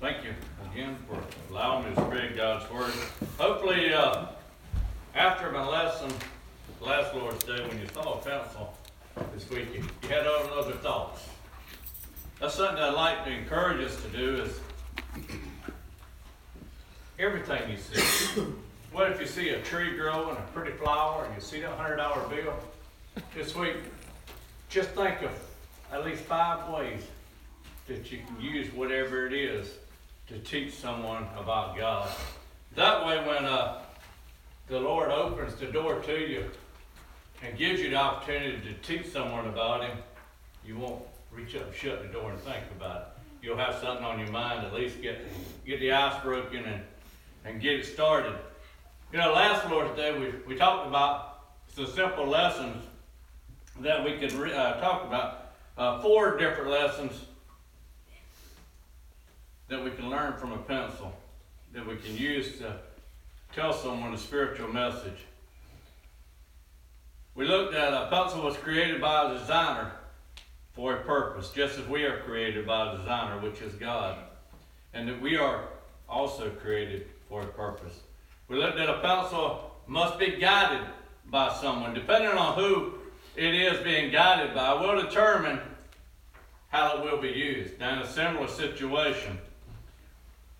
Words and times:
Thank 0.00 0.24
you 0.24 0.32
again 0.72 0.96
for 1.06 1.20
allowing 1.52 1.84
me 1.84 1.94
to 1.94 2.00
spread 2.00 2.34
God's 2.34 2.70
word. 2.72 2.90
Hopefully, 3.36 3.92
uh, 3.92 4.28
after 5.14 5.52
my 5.52 5.66
lesson, 5.66 6.10
last 6.80 7.14
Lord's 7.14 7.44
Day, 7.44 7.60
when 7.68 7.78
you 7.78 7.86
saw 7.92 8.18
a 8.18 8.22
pencil 8.22 8.72
this 9.34 9.50
week, 9.50 9.74
you 9.74 9.84
you 10.02 10.08
had 10.08 10.26
other 10.26 10.72
thoughts. 10.72 11.28
That's 12.40 12.54
something 12.54 12.82
I'd 12.82 12.94
like 12.94 13.26
to 13.26 13.30
encourage 13.30 13.84
us 13.84 14.02
to 14.02 14.08
do 14.08 14.42
is 14.42 14.58
everything 17.18 17.70
you 17.70 17.76
see. 17.76 18.40
What 18.92 19.12
if 19.12 19.20
you 19.20 19.26
see 19.26 19.50
a 19.50 19.60
tree 19.60 19.98
growing, 19.98 20.34
a 20.34 20.40
pretty 20.54 20.72
flower, 20.78 21.26
and 21.26 21.34
you 21.34 21.42
see 21.42 21.60
that 21.60 21.72
hundred 21.72 21.96
dollar 21.96 22.26
bill 22.28 22.54
this 23.34 23.54
week? 23.54 23.76
Just 24.70 24.88
think 24.92 25.20
of 25.20 25.30
at 25.92 26.06
least 26.06 26.22
five 26.22 26.72
ways 26.72 27.02
that 27.86 28.10
you 28.10 28.20
can 28.26 28.40
use 28.40 28.72
whatever 28.72 29.26
it 29.26 29.34
is 29.34 29.74
to 30.30 30.38
teach 30.38 30.72
someone 30.74 31.26
about 31.36 31.76
God. 31.76 32.08
That 32.76 33.04
way, 33.04 33.18
when 33.26 33.44
uh, 33.44 33.80
the 34.68 34.78
Lord 34.78 35.10
opens 35.10 35.56
the 35.56 35.66
door 35.66 35.98
to 36.02 36.18
you 36.20 36.44
and 37.42 37.58
gives 37.58 37.80
you 37.80 37.90
the 37.90 37.96
opportunity 37.96 38.60
to 38.60 38.74
teach 38.74 39.10
someone 39.10 39.48
about 39.48 39.82
Him, 39.82 39.98
you 40.64 40.76
won't 40.76 41.02
reach 41.32 41.56
up 41.56 41.66
and 41.66 41.74
shut 41.74 42.02
the 42.02 42.08
door 42.08 42.30
and 42.30 42.40
think 42.42 42.62
about 42.76 43.00
it. 43.00 43.06
You'll 43.42 43.56
have 43.56 43.74
something 43.80 44.04
on 44.04 44.20
your 44.20 44.30
mind, 44.30 44.64
at 44.64 44.72
least 44.72 45.02
get 45.02 45.18
get 45.66 45.80
the 45.80 45.90
ice 45.90 46.22
broken 46.22 46.64
and, 46.64 46.82
and 47.44 47.60
get 47.60 47.80
it 47.80 47.86
started. 47.86 48.34
You 49.12 49.18
know, 49.18 49.32
last 49.32 49.68
Lord's 49.68 49.96
Day 49.96 50.16
we, 50.16 50.32
we 50.46 50.54
talked 50.54 50.86
about 50.86 51.40
some 51.74 51.86
simple 51.86 52.26
lessons 52.26 52.76
that 53.80 54.04
we 54.04 54.16
could 54.18 54.32
uh, 54.52 54.80
talk 54.80 55.04
about. 55.06 55.54
Uh, 55.76 56.00
four 56.02 56.36
different 56.36 56.70
lessons 56.70 57.12
that 59.70 59.82
we 59.82 59.90
can 59.92 60.10
learn 60.10 60.34
from 60.34 60.52
a 60.52 60.58
pencil 60.58 61.12
that 61.72 61.86
we 61.86 61.96
can 61.96 62.16
use 62.16 62.58
to 62.58 62.74
tell 63.54 63.72
someone 63.72 64.12
a 64.12 64.18
spiritual 64.18 64.68
message. 64.68 65.24
We 67.36 67.46
looked 67.46 67.74
at 67.74 67.92
a 67.94 68.08
pencil 68.10 68.42
was 68.42 68.56
created 68.56 69.00
by 69.00 69.30
a 69.30 69.38
designer 69.38 69.92
for 70.72 70.94
a 70.94 71.04
purpose, 71.04 71.50
just 71.50 71.78
as 71.78 71.86
we 71.86 72.02
are 72.02 72.18
created 72.22 72.66
by 72.66 72.92
a 72.92 72.96
designer, 72.96 73.38
which 73.38 73.62
is 73.62 73.72
God, 73.74 74.18
and 74.92 75.08
that 75.08 75.20
we 75.20 75.36
are 75.36 75.62
also 76.08 76.50
created 76.50 77.06
for 77.28 77.42
a 77.42 77.46
purpose. 77.46 78.00
We 78.48 78.56
looked 78.56 78.78
at 78.78 78.88
a 78.88 78.98
pencil 78.98 79.76
must 79.86 80.18
be 80.18 80.32
guided 80.32 80.84
by 81.26 81.54
someone. 81.54 81.94
Depending 81.94 82.30
on 82.30 82.56
who 82.56 82.94
it 83.36 83.54
is 83.54 83.78
being 83.84 84.10
guided 84.10 84.52
by, 84.52 84.74
will 84.74 85.00
determine 85.00 85.60
how 86.68 86.96
it 86.96 87.04
will 87.04 87.20
be 87.20 87.28
used. 87.28 87.78
Now, 87.78 87.92
in 87.92 87.98
a 88.00 88.08
similar 88.08 88.48
situation, 88.48 89.38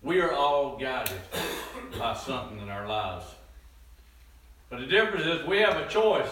we 0.03 0.19
are 0.19 0.33
all 0.33 0.77
guided 0.77 1.21
by 1.97 2.13
something 2.15 2.59
in 2.59 2.69
our 2.69 2.87
lives. 2.87 3.25
But 4.69 4.79
the 4.79 4.87
difference 4.87 5.25
is 5.25 5.45
we 5.45 5.59
have 5.59 5.77
a 5.77 5.87
choice 5.87 6.31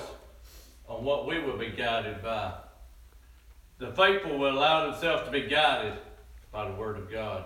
on 0.87 1.03
what 1.03 1.27
we 1.27 1.39
will 1.39 1.57
be 1.57 1.69
guided 1.69 2.23
by. 2.23 2.53
The 3.77 3.91
faithful 3.91 4.37
will 4.37 4.57
allow 4.57 4.89
themselves 4.89 5.25
to 5.25 5.31
be 5.31 5.41
guided 5.41 5.93
by 6.51 6.67
the 6.67 6.73
Word 6.73 6.97
of 6.97 7.11
God. 7.11 7.45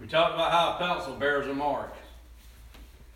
We 0.00 0.06
talked 0.06 0.34
about 0.34 0.52
how 0.52 0.74
a 0.74 0.94
pencil 0.94 1.14
bears 1.14 1.46
a 1.46 1.54
mark, 1.54 1.92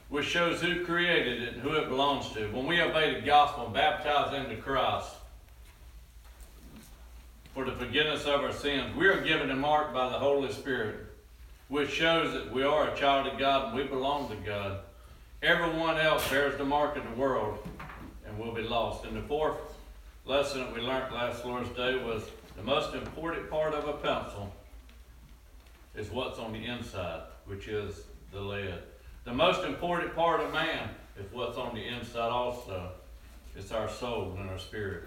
which 0.09 0.27
shows 0.27 0.61
who 0.61 0.85
created 0.85 1.43
it 1.43 1.55
and 1.55 1.63
who 1.63 1.75
it 1.75 1.89
belongs 1.89 2.31
to. 2.33 2.49
When 2.49 2.67
we 2.67 2.81
obey 2.81 3.15
the 3.15 3.25
gospel 3.25 3.67
and 3.67 3.75
baptize 3.75 4.35
into 4.35 4.61
Christ 4.61 5.09
for 7.55 7.65
the 7.65 7.73
forgiveness 7.73 8.25
of 8.25 8.41
our 8.41 8.53
sins, 8.53 8.95
we 8.97 9.07
are 9.07 9.21
given 9.21 9.51
a 9.51 9.57
mark 9.57 9.95
by 9.95 10.09
the 10.09 10.19
Holy 10.19 10.53
Spirit 10.53 11.02
which 11.73 11.91
shows 11.91 12.35
that 12.35 12.53
we 12.53 12.63
are 12.63 12.91
a 12.91 12.95
child 12.95 13.27
of 13.27 13.39
God 13.39 13.69
and 13.69 13.75
we 13.75 13.83
belong 13.85 14.29
to 14.29 14.37
God. 14.45 14.81
Everyone 15.43 15.97
else 15.97 16.29
bears 16.29 16.59
the 16.59 16.65
mark 16.67 16.99
of 16.99 17.03
the 17.03 17.19
world 17.19 17.67
and 18.27 18.39
will 18.39 18.53
be 18.53 18.61
lost. 18.61 19.07
And 19.07 19.17
the 19.17 19.23
fourth 19.23 19.57
lesson 20.27 20.61
that 20.61 20.75
we 20.75 20.83
learned 20.83 21.15
last 21.15 21.47
Lord's 21.47 21.71
Day 21.71 21.97
was 21.97 22.25
the 22.59 22.63
most 22.63 22.95
important 22.95 23.49
part 23.49 23.73
of 23.73 23.89
a 23.89 23.95
pencil 23.95 24.53
is 25.97 26.11
what's 26.11 26.39
on 26.39 26.53
the 26.53 26.63
inside, 26.63 27.23
which 27.47 27.69
is 27.69 28.03
the 28.33 28.41
lead. 28.41 28.83
The 29.25 29.33
most 29.33 29.65
important 29.65 30.15
part 30.15 30.43
of 30.43 30.53
man 30.53 30.91
is 31.19 31.25
what's 31.33 31.57
on 31.57 31.75
the 31.75 31.89
inside 31.89 32.29
also. 32.29 32.91
It's 33.57 33.73
our 33.73 33.89
soul 33.89 34.37
and 34.39 34.51
our 34.51 34.59
spirit. 34.59 35.05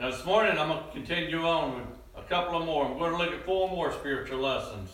Now 0.00 0.10
this 0.10 0.24
morning 0.24 0.56
I'm 0.56 0.68
going 0.68 0.84
to 0.84 0.90
continue 0.92 1.46
on 1.46 1.76
with 1.76 1.86
a 2.16 2.22
couple 2.30 2.58
of 2.58 2.64
more. 2.64 2.86
I'm 2.86 2.98
going 2.98 3.12
to 3.12 3.18
look 3.18 3.34
at 3.34 3.44
four 3.44 3.68
more 3.68 3.92
spiritual 3.92 4.38
lessons 4.38 4.88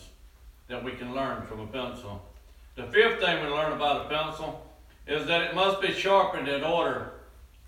that 0.69 0.83
we 0.83 0.91
can 0.93 1.13
learn 1.13 1.45
from 1.47 1.59
a 1.59 1.67
pencil. 1.67 2.21
The 2.75 2.83
fifth 2.83 3.19
thing 3.19 3.43
we 3.43 3.49
learn 3.49 3.73
about 3.73 4.05
a 4.05 4.09
pencil 4.09 4.65
is 5.05 5.27
that 5.27 5.41
it 5.41 5.55
must 5.55 5.81
be 5.81 5.91
sharpened 5.91 6.47
in 6.47 6.63
order 6.63 7.11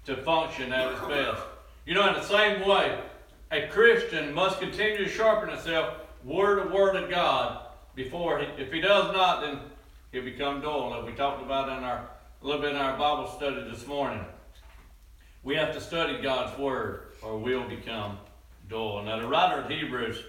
to 0.06 0.16
function 0.18 0.72
at 0.72 0.94
its 0.94 1.02
best. 1.02 1.42
You 1.86 1.96
know, 1.96 2.08
in 2.08 2.14
the 2.14 2.24
same 2.24 2.66
way, 2.66 2.98
a 3.52 3.68
Christian 3.68 4.34
must 4.34 4.60
continue 4.60 5.04
to 5.04 5.10
sharpen 5.10 5.50
itself 5.50 5.96
word 6.24 6.64
to 6.64 6.74
word 6.74 6.96
of 6.96 7.10
God 7.10 7.66
before 7.96 8.40
he, 8.40 8.46
if 8.62 8.72
he 8.72 8.80
does 8.80 9.12
not, 9.14 9.42
then 9.42 9.60
he'll 10.12 10.24
become 10.24 10.62
dull, 10.62 10.94
as 10.94 11.06
we 11.06 11.14
talked 11.14 11.44
about 11.44 11.68
in 11.68 11.84
our 11.84 12.08
a 12.42 12.48
little 12.48 12.62
bit 12.62 12.72
in 12.72 12.78
our 12.78 12.98
Bible 12.98 13.28
study 13.28 13.70
this 13.70 13.86
morning. 13.86 14.24
We 15.44 15.56
have 15.56 15.74
to 15.76 15.82
study 15.82 16.20
God's 16.22 16.58
word 16.58 17.10
or 17.22 17.38
we'll 17.38 17.68
become 17.68 18.18
dull. 18.68 19.04
Now 19.04 19.20
the 19.20 19.28
writer 19.28 19.62
of 19.62 19.70
Hebrews 19.70 20.24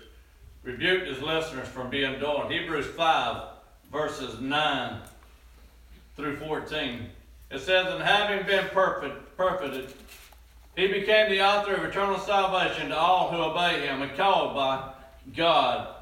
rebuked 0.63 1.09
his 1.09 1.21
listeners 1.21 1.69
from 1.69 1.91
being 1.91 2.19
dull. 2.21 2.49
Hebrews 2.49 2.87
5, 2.87 3.43
verses 3.91 4.41
9 4.41 5.01
through 6.17 6.37
14, 6.37 7.07
it 7.51 7.59
says, 7.59 7.93
And 7.93 8.03
having 8.03 8.47
been 8.47 8.67
perfect, 8.69 9.37
perfected, 9.37 9.93
he 10.77 10.87
became 10.87 11.31
the 11.31 11.43
author 11.43 11.75
of 11.75 11.85
eternal 11.85 12.19
salvation 12.19 12.89
to 12.89 12.97
all 12.97 13.31
who 13.31 13.43
obey 13.43 13.87
him 13.87 14.03
and 14.03 14.17
called 14.17 14.55
by 14.55 14.93
God 15.37 15.95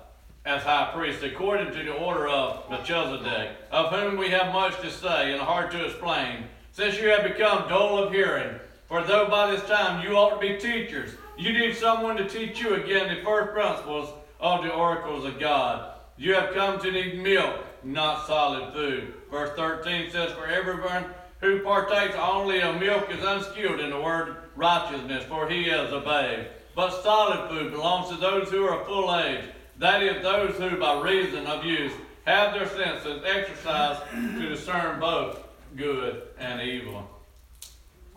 as 0.45 0.63
high 0.63 0.91
priest, 0.95 1.23
according 1.23 1.73
to 1.73 1.83
the 1.83 1.93
order 1.93 2.29
of 2.29 2.69
Melchizedek, 2.71 3.51
of 3.71 3.93
whom 3.93 4.17
we 4.17 4.31
have 4.31 4.53
much 4.53 4.81
to 4.81 4.91
say 4.91 5.33
and 5.33 5.41
hard 5.41 5.71
to 5.73 5.85
explain, 5.85 6.45
since 6.73 6.99
you 6.99 7.09
have 7.09 7.25
become 7.25 7.69
dull 7.69 7.99
of 7.99 8.13
hearing. 8.13 8.59
For 8.89 9.03
though 9.03 9.29
by 9.29 9.51
this 9.51 9.63
time 9.69 10.03
you 10.03 10.17
ought 10.17 10.41
to 10.41 10.49
be 10.49 10.59
teachers, 10.59 11.13
you 11.37 11.53
need 11.53 11.77
someone 11.77 12.17
to 12.17 12.29
teach 12.29 12.61
you 12.61 12.75
again 12.75 13.15
the 13.15 13.23
first 13.23 13.53
principles 13.53 14.11
of 14.41 14.65
the 14.65 14.73
oracles 14.73 15.25
of 15.25 15.39
God. 15.39 15.95
You 16.17 16.35
have 16.35 16.55
come 16.55 16.81
to 16.81 16.91
need 16.91 17.23
milk, 17.23 17.65
not 17.83 18.27
solid 18.27 18.73
food. 18.73 19.15
Verse 19.31 19.55
13 19.57 20.11
says, 20.11 20.33
For 20.33 20.47
everyone 20.47 21.07
who 21.41 21.63
partakes 21.63 22.15
only 22.17 22.61
of 22.61 22.81
milk 22.81 23.11
is 23.11 23.25
unskilled 23.25 23.81
in 23.81 23.91
the 23.91 24.01
word 24.01 24.37
righteousness, 24.57 25.25
for 25.25 25.49
he 25.49 25.65
is 25.65 25.93
a 25.93 26.01
babe. 26.01 26.47
But 26.75 27.03
solid 27.03 27.49
food 27.49 27.73
belongs 27.73 28.09
to 28.11 28.17
those 28.17 28.51
who 28.51 28.65
are 28.65 28.85
full 28.85 29.15
age, 29.17 29.45
that 29.79 30.03
is, 30.03 30.23
those 30.23 30.57
who 30.57 30.77
by 30.77 31.01
reason 31.01 31.47
of 31.47 31.65
use 31.65 31.93
have 32.27 32.53
their 32.53 32.69
senses 32.69 33.23
exercised 33.25 34.03
to 34.13 34.49
discern 34.49 35.01
both 35.01 35.43
good 35.77 36.23
and 36.39 36.61
evil. 36.61 37.09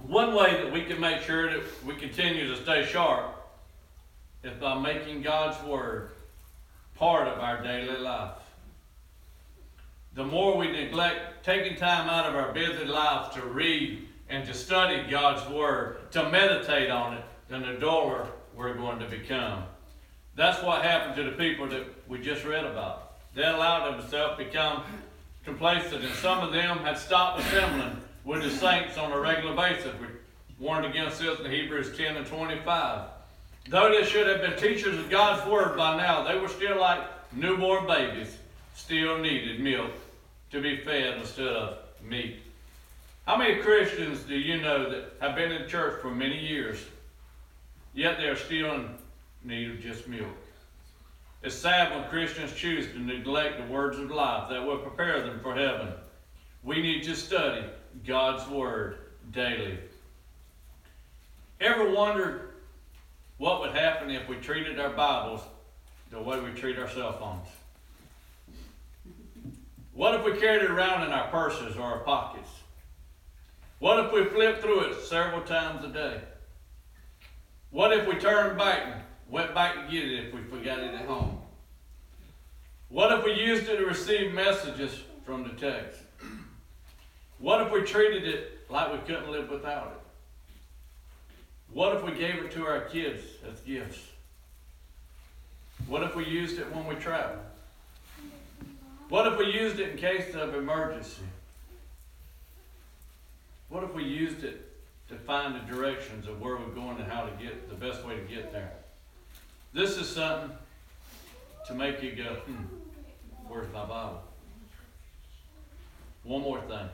One 0.07 0.35
way 0.35 0.61
that 0.61 0.71
we 0.71 0.83
can 0.83 0.99
make 0.99 1.21
sure 1.21 1.49
that 1.49 1.63
we 1.85 1.95
continue 1.95 2.47
to 2.49 2.61
stay 2.61 2.85
sharp 2.85 3.33
is 4.43 4.53
by 4.59 4.77
making 4.77 5.21
God's 5.21 5.61
Word 5.65 6.11
part 6.95 7.27
of 7.27 7.39
our 7.39 7.61
daily 7.61 7.97
life. 7.97 8.37
The 10.15 10.23
more 10.23 10.57
we 10.57 10.71
neglect 10.71 11.43
taking 11.43 11.75
time 11.75 12.09
out 12.09 12.25
of 12.25 12.35
our 12.35 12.51
busy 12.51 12.85
lives 12.85 13.33
to 13.35 13.41
read 13.41 14.07
and 14.29 14.45
to 14.45 14.53
study 14.53 15.09
God's 15.09 15.49
Word, 15.49 16.11
to 16.11 16.29
meditate 16.29 16.89
on 16.89 17.15
it, 17.15 17.23
then 17.49 17.61
the 17.61 17.73
duller 17.73 18.27
we're 18.55 18.75
going 18.75 18.99
to 18.99 19.07
become. 19.07 19.63
That's 20.35 20.61
what 20.63 20.83
happened 20.83 21.15
to 21.15 21.23
the 21.23 21.31
people 21.31 21.67
that 21.69 21.85
we 22.07 22.19
just 22.19 22.45
read 22.45 22.65
about. 22.65 23.17
They 23.35 23.43
allowed 23.43 23.99
themselves 23.99 24.37
to 24.37 24.45
become 24.45 24.83
complacent, 25.43 26.03
and 26.03 26.13
some 26.15 26.39
of 26.39 26.53
them 26.53 26.77
had 26.79 26.97
stopped 26.97 27.41
assembling 27.41 27.97
with 28.23 28.43
the 28.43 28.49
saints 28.49 28.97
on 28.97 29.11
a 29.11 29.19
regular 29.19 29.55
basis. 29.55 29.93
We 29.99 30.07
warned 30.59 30.85
against 30.85 31.19
this 31.19 31.39
in 31.39 31.51
Hebrews 31.51 31.97
10 31.97 32.15
and 32.15 32.25
25. 32.25 33.07
Though 33.69 33.89
they 33.89 34.05
should 34.05 34.27
have 34.27 34.41
been 34.41 34.57
teachers 34.57 34.97
of 34.99 35.09
God's 35.09 35.49
Word 35.49 35.77
by 35.77 35.97
now, 35.97 36.23
they 36.23 36.37
were 36.37 36.49
still 36.49 36.79
like 36.79 36.99
newborn 37.31 37.87
babies, 37.87 38.37
still 38.75 39.19
needed 39.19 39.61
milk 39.61 39.91
to 40.51 40.61
be 40.61 40.77
fed 40.77 41.17
instead 41.17 41.47
of 41.47 41.77
meat. 42.03 42.37
How 43.25 43.37
many 43.37 43.61
Christians 43.61 44.23
do 44.23 44.35
you 44.35 44.61
know 44.61 44.89
that 44.89 45.13
have 45.21 45.35
been 45.35 45.51
in 45.51 45.67
church 45.69 46.01
for 46.01 46.11
many 46.11 46.37
years, 46.37 46.85
yet 47.93 48.17
they're 48.17 48.35
still 48.35 48.73
in 48.73 48.89
need 49.43 49.71
of 49.71 49.79
just 49.79 50.07
milk? 50.09 50.27
It's 51.41 51.55
sad 51.55 51.95
when 51.95 52.09
Christians 52.09 52.53
choose 52.53 52.87
to 52.87 52.99
neglect 52.99 53.57
the 53.57 53.73
words 53.73 53.97
of 53.97 54.11
life 54.11 54.49
that 54.49 54.65
will 54.65 54.77
prepare 54.77 55.21
them 55.21 55.39
for 55.41 55.55
heaven. 55.55 55.89
We 56.63 56.81
need 56.81 57.03
to 57.03 57.15
study 57.15 57.65
God's 58.05 58.47
Word 58.49 58.97
daily. 59.31 59.77
Ever 61.61 61.91
wondered 61.91 62.52
what 63.37 63.59
would 63.61 63.71
happen 63.71 64.09
if 64.09 64.27
we 64.27 64.35
treated 64.37 64.79
our 64.79 64.89
Bibles 64.89 65.41
the 66.11 66.21
way 66.21 66.39
we 66.39 66.51
treat 66.51 66.77
our 66.77 66.89
cell 66.89 67.13
phones? 67.13 67.47
What 69.93 70.15
if 70.15 70.25
we 70.25 70.39
carried 70.39 70.63
it 70.63 70.71
around 70.71 71.03
in 71.03 71.11
our 71.11 71.29
purses 71.29 71.75
or 71.75 71.83
our 71.83 71.99
pockets? 71.99 72.49
What 73.79 74.05
if 74.05 74.11
we 74.11 74.25
flipped 74.25 74.61
through 74.61 74.91
it 74.91 75.01
several 75.05 75.41
times 75.41 75.83
a 75.83 75.89
day? 75.89 76.21
What 77.69 77.91
if 77.91 78.07
we 78.07 78.15
turned 78.15 78.57
back 78.57 78.81
and 78.85 79.01
went 79.29 79.53
back 79.53 79.75
to 79.75 79.91
get 79.91 80.03
it 80.03 80.27
if 80.27 80.33
we 80.33 80.41
forgot 80.43 80.79
it 80.79 80.93
at 80.93 81.05
home? 81.05 81.39
What 82.89 83.11
if 83.11 83.25
we 83.25 83.33
used 83.33 83.67
it 83.67 83.77
to 83.77 83.85
receive 83.85 84.33
messages 84.33 85.01
from 85.25 85.43
the 85.43 85.49
text? 85.49 85.99
What 87.39 87.61
if 87.61 87.71
we 87.71 87.81
treated 87.81 88.27
it 88.27 88.69
like 88.69 88.91
we 88.91 88.99
couldn't 88.99 89.31
live 89.31 89.49
without 89.49 89.97
it? 89.97 90.02
What 91.73 91.95
if 91.95 92.03
we 92.03 92.11
gave 92.11 92.35
it 92.35 92.51
to 92.51 92.65
our 92.67 92.81
kids 92.81 93.23
as 93.51 93.59
gifts? 93.61 93.99
What 95.87 96.03
if 96.03 96.15
we 96.15 96.25
used 96.25 96.59
it 96.59 96.71
when 96.73 96.85
we 96.85 96.95
travel? 96.95 97.39
What 99.09 99.31
if 99.31 99.39
we 99.39 99.51
used 99.51 99.79
it 99.79 99.91
in 99.91 99.97
case 99.97 100.35
of 100.35 100.53
emergency? 100.53 101.23
What 103.69 103.83
if 103.83 103.93
we 103.93 104.03
used 104.03 104.43
it 104.43 104.69
to 105.09 105.15
find 105.15 105.55
the 105.55 105.59
directions 105.59 106.27
of 106.27 106.39
where 106.39 106.55
we're 106.55 106.67
going 106.67 106.97
and 106.97 107.11
how 107.11 107.25
to 107.25 107.31
get 107.43 107.69
the 107.69 107.75
best 107.75 108.05
way 108.05 108.17
to 108.17 108.21
get 108.21 108.51
there? 108.51 108.71
This 109.73 109.97
is 109.97 110.07
something 110.07 110.55
to 111.67 111.73
make 111.73 112.03
you 112.03 112.15
go, 112.15 112.35
hmm, 112.45 112.63
where's 113.47 113.71
my 113.73 113.83
Bible? 113.85 114.21
One 116.23 116.41
more 116.41 116.61
thing. 116.61 116.87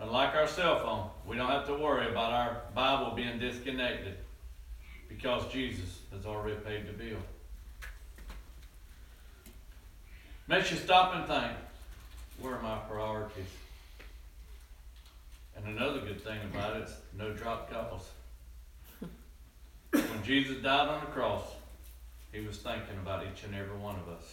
Unlike 0.00 0.34
our 0.34 0.48
cell 0.48 0.78
phone, 0.78 1.10
we 1.26 1.36
don't 1.36 1.50
have 1.50 1.66
to 1.66 1.74
worry 1.74 2.10
about 2.10 2.32
our 2.32 2.62
Bible 2.74 3.14
being 3.14 3.38
disconnected 3.38 4.16
because 5.10 5.46
Jesus 5.52 6.00
has 6.10 6.24
already 6.24 6.56
paid 6.60 6.86
the 6.86 6.92
bill. 6.92 7.18
Makes 10.48 10.70
you 10.70 10.78
stop 10.78 11.14
and 11.14 11.26
think, 11.26 11.52
where 12.40 12.54
are 12.54 12.62
my 12.62 12.78
priorities? 12.78 13.44
And 15.54 15.66
another 15.66 16.00
good 16.00 16.24
thing 16.24 16.38
about 16.50 16.76
it 16.76 16.84
is 16.84 16.94
no 17.18 17.34
drop 17.34 17.70
calls. 17.70 18.08
when 19.92 20.22
Jesus 20.24 20.62
died 20.62 20.88
on 20.88 21.00
the 21.00 21.10
cross, 21.12 21.44
he 22.32 22.40
was 22.40 22.56
thinking 22.56 22.96
about 23.02 23.24
each 23.26 23.44
and 23.44 23.54
every 23.54 23.76
one 23.76 23.96
of 23.96 24.08
us. 24.08 24.24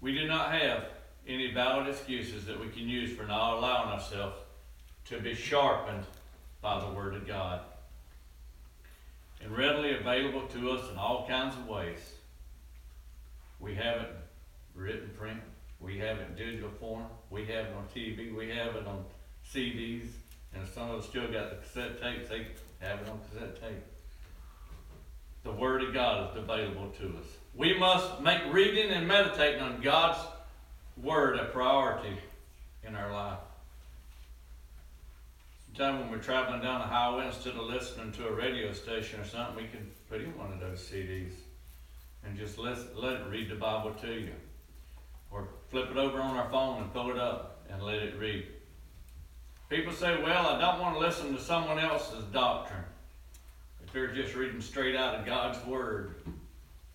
We 0.00 0.14
do 0.14 0.26
not 0.26 0.52
have 0.52 0.84
any 1.26 1.52
valid 1.52 1.88
excuses 1.88 2.44
that 2.46 2.60
we 2.60 2.68
can 2.68 2.88
use 2.88 3.16
for 3.16 3.24
not 3.24 3.56
allowing 3.56 3.90
ourselves 3.90 4.36
to 5.06 5.20
be 5.20 5.34
sharpened 5.34 6.04
by 6.60 6.80
the 6.80 6.88
Word 6.88 7.14
of 7.14 7.26
God 7.26 7.60
and 9.42 9.56
readily 9.56 9.94
available 9.94 10.46
to 10.48 10.70
us 10.70 10.90
in 10.90 10.96
all 10.96 11.26
kinds 11.28 11.54
of 11.56 11.68
ways. 11.68 11.98
We 13.60 13.74
have 13.74 14.00
it 14.00 14.16
written 14.74 15.10
print, 15.16 15.40
we 15.80 15.98
have 15.98 16.18
it 16.18 16.36
digital 16.36 16.70
form, 16.80 17.06
we 17.30 17.44
have 17.46 17.66
it 17.66 17.74
on 17.76 17.86
TV, 17.94 18.34
we 18.34 18.48
have 18.50 18.74
it 18.76 18.86
on 18.86 19.04
CDs, 19.52 20.08
and 20.54 20.66
some 20.66 20.90
of 20.90 21.00
us 21.00 21.06
still 21.06 21.30
got 21.30 21.50
the 21.50 21.56
cassette 21.56 22.00
tapes, 22.00 22.28
they 22.28 22.46
have 22.80 23.00
it 23.00 23.08
on 23.08 23.20
cassette 23.30 23.60
tape. 23.60 23.82
The 25.44 25.52
Word 25.52 25.82
of 25.82 25.92
God 25.92 26.30
is 26.30 26.42
available 26.42 26.90
to 26.98 27.08
us. 27.18 27.26
We 27.54 27.78
must 27.78 28.20
make 28.22 28.40
reading 28.50 28.90
and 28.90 29.06
meditating 29.06 29.60
on 29.60 29.82
God's 29.82 30.18
Word 31.02 31.36
a 31.38 31.46
priority 31.46 32.16
in 32.86 32.94
our 32.94 33.12
life. 33.12 33.38
Sometimes 35.76 36.02
when 36.02 36.10
we're 36.10 36.22
traveling 36.22 36.62
down 36.62 36.80
the 36.80 36.86
highway, 36.86 37.26
instead 37.26 37.54
of 37.54 37.64
listening 37.64 38.12
to 38.12 38.28
a 38.28 38.32
radio 38.32 38.72
station 38.72 39.18
or 39.18 39.24
something, 39.24 39.56
we 39.56 39.68
can 39.68 39.90
put 40.08 40.20
in 40.20 40.36
one 40.38 40.52
of 40.52 40.60
those 40.60 40.78
CDs 40.78 41.32
and 42.24 42.38
just 42.38 42.58
let, 42.58 42.78
let 42.96 43.14
it 43.14 43.26
read 43.28 43.50
the 43.50 43.56
Bible 43.56 43.92
to 44.02 44.12
you. 44.12 44.32
Or 45.32 45.48
flip 45.70 45.90
it 45.90 45.96
over 45.96 46.20
on 46.20 46.36
our 46.36 46.48
phone 46.48 46.80
and 46.80 46.92
pull 46.92 47.10
it 47.10 47.18
up 47.18 47.66
and 47.68 47.82
let 47.82 47.96
it 47.96 48.16
read. 48.18 48.46
People 49.68 49.92
say, 49.92 50.22
well, 50.22 50.46
I 50.46 50.60
don't 50.60 50.80
want 50.80 50.94
to 50.94 51.00
listen 51.00 51.34
to 51.34 51.42
someone 51.42 51.80
else's 51.80 52.22
doctrine. 52.26 52.84
If 53.84 53.92
they're 53.92 54.14
just 54.14 54.36
reading 54.36 54.60
straight 54.60 54.94
out 54.94 55.16
of 55.16 55.26
God's 55.26 55.64
Word, 55.66 56.14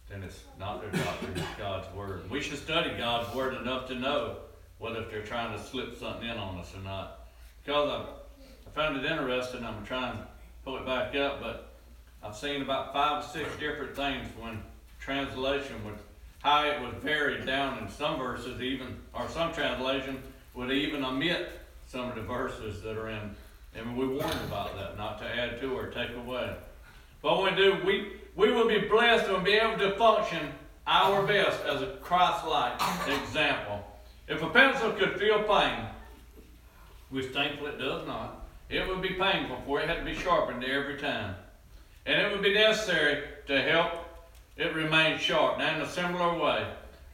then 0.09 0.23
it's 0.23 0.43
not 0.59 0.81
their 0.81 0.91
doctrine, 1.03 1.33
it's 1.35 1.57
God's 1.57 1.93
Word. 1.93 2.29
We 2.29 2.41
should 2.41 2.57
study 2.57 2.91
God's 2.97 3.33
Word 3.35 3.55
enough 3.55 3.87
to 3.89 3.95
know 3.95 4.37
whether 4.79 5.01
if 5.01 5.11
they're 5.11 5.21
trying 5.21 5.57
to 5.57 5.63
slip 5.63 5.97
something 5.97 6.27
in 6.27 6.37
on 6.37 6.57
us 6.57 6.73
or 6.75 6.83
not. 6.83 7.27
Because 7.63 7.89
I, 7.89 8.05
I 8.67 8.71
found 8.73 8.97
it 8.97 9.09
interesting, 9.09 9.63
I'm 9.63 9.85
trying 9.85 10.17
to 10.17 10.27
pull 10.65 10.77
it 10.77 10.85
back 10.85 11.15
up, 11.15 11.41
but 11.41 11.73
I've 12.23 12.35
seen 12.35 12.61
about 12.61 12.91
five 12.91 13.23
or 13.23 13.27
six 13.27 13.49
different 13.59 13.95
things 13.95 14.27
when 14.39 14.61
translation 14.99 15.75
would, 15.85 15.97
how 16.39 16.65
it 16.65 16.81
would 16.81 16.95
vary 16.95 17.45
down 17.45 17.77
in 17.77 17.89
some 17.89 18.17
verses 18.17 18.61
even, 18.61 18.97
or 19.13 19.27
some 19.29 19.53
translation 19.53 20.21
would 20.53 20.71
even 20.71 21.03
omit 21.03 21.51
some 21.87 22.09
of 22.09 22.15
the 22.15 22.21
verses 22.21 22.81
that 22.81 22.97
are 22.97 23.09
in. 23.09 23.35
And 23.75 23.95
we 23.95 24.07
warn 24.07 24.37
about 24.47 24.75
that, 24.77 24.97
not 24.97 25.19
to 25.19 25.25
add 25.25 25.59
to 25.61 25.77
or 25.77 25.87
take 25.87 26.15
away. 26.15 26.55
But 27.21 27.41
when 27.41 27.55
we 27.55 27.61
do, 27.61 27.77
we, 27.85 28.13
we 28.35 28.51
will 28.51 28.67
be 28.67 28.79
blessed 28.79 29.29
and 29.29 29.43
be 29.43 29.53
able 29.53 29.77
to 29.77 29.95
function 29.97 30.51
our 30.87 31.25
best 31.25 31.63
as 31.65 31.81
a 31.81 31.97
Christ-like 32.01 32.81
example. 33.07 33.83
If 34.27 34.41
a 34.41 34.49
pencil 34.49 34.91
could 34.93 35.19
feel 35.19 35.43
pain, 35.43 35.85
which 37.09 37.27
thankfully 37.27 37.71
it 37.71 37.79
does 37.79 38.05
not, 38.07 38.47
it 38.69 38.87
would 38.87 39.01
be 39.01 39.09
painful 39.09 39.61
for 39.65 39.81
it 39.81 39.89
had 39.89 39.99
to 39.99 40.05
be 40.05 40.15
sharpened 40.15 40.63
every 40.63 40.97
time. 40.97 41.35
And 42.05 42.21
it 42.21 42.31
would 42.31 42.43
be 42.43 42.53
necessary 42.53 43.23
to 43.47 43.61
help 43.61 43.91
it 44.57 44.75
remain 44.75 45.17
sharp. 45.17 45.57
Now, 45.57 45.75
in 45.75 45.81
a 45.81 45.89
similar 45.89 46.37
way, 46.37 46.67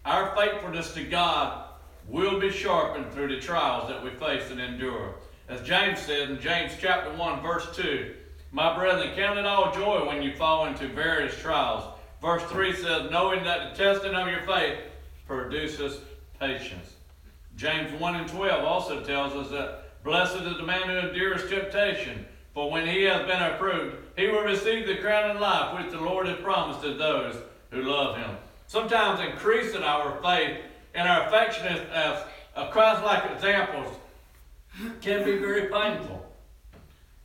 our 0.04 0.36
faithfulness 0.36 0.94
to 0.94 1.04
God 1.04 1.66
will 2.08 2.40
be 2.40 2.52
sharpened 2.52 3.12
through 3.12 3.30
the 3.30 3.40
trials 3.40 3.90
that 3.90 4.04
we 4.04 4.10
face 4.12 4.52
and 4.52 4.60
endure. 4.60 5.16
As 5.48 5.62
James 5.62 6.00
said 6.00 6.30
in 6.30 6.40
James 6.40 6.74
chapter 6.80 7.12
1, 7.16 7.42
verse 7.42 7.68
2, 7.76 8.14
my 8.56 8.74
brethren, 8.74 9.14
count 9.18 9.38
it 9.38 9.46
all 9.46 9.74
joy 9.74 10.08
when 10.08 10.24
you 10.24 10.34
fall 10.34 10.66
into 10.68 10.88
various 10.88 11.38
trials. 11.42 11.84
Verse 12.22 12.42
3 12.44 12.74
says, 12.74 13.12
knowing 13.12 13.44
that 13.44 13.76
the 13.76 13.84
testing 13.84 14.16
of 14.16 14.30
your 14.30 14.44
faith 14.44 14.80
produces 15.28 16.00
patience. 16.40 16.94
James 17.58 17.92
1 18.00 18.16
and 18.16 18.30
12 18.30 18.64
also 18.64 19.04
tells 19.04 19.34
us 19.34 19.52
that 19.52 20.02
blessed 20.06 20.38
is 20.38 20.56
the 20.56 20.64
man 20.64 20.88
who 20.88 21.10
endures 21.10 21.50
temptation, 21.50 22.26
for 22.54 22.72
when 22.72 22.88
he 22.88 23.04
has 23.04 23.28
been 23.28 23.44
approved, 23.44 23.98
he 24.16 24.28
will 24.28 24.44
receive 24.44 24.88
the 24.88 25.00
crown 25.00 25.32
of 25.32 25.42
life 25.42 25.78
which 25.78 25.92
the 25.92 26.00
Lord 26.00 26.26
has 26.26 26.40
promised 26.40 26.82
to 26.84 26.94
those 26.94 27.36
who 27.72 27.82
love 27.82 28.16
him. 28.16 28.38
Sometimes 28.68 29.20
increasing 29.20 29.84
our 29.84 30.18
faith 30.24 30.62
and 30.94 31.10
our 31.10 31.28
affection 31.28 31.68
as 31.68 32.24
uh, 32.56 32.70
Christ-like 32.70 33.34
examples 33.34 33.98
can 35.02 35.26
be 35.26 35.40
very 35.40 35.64
painful. 35.64 36.26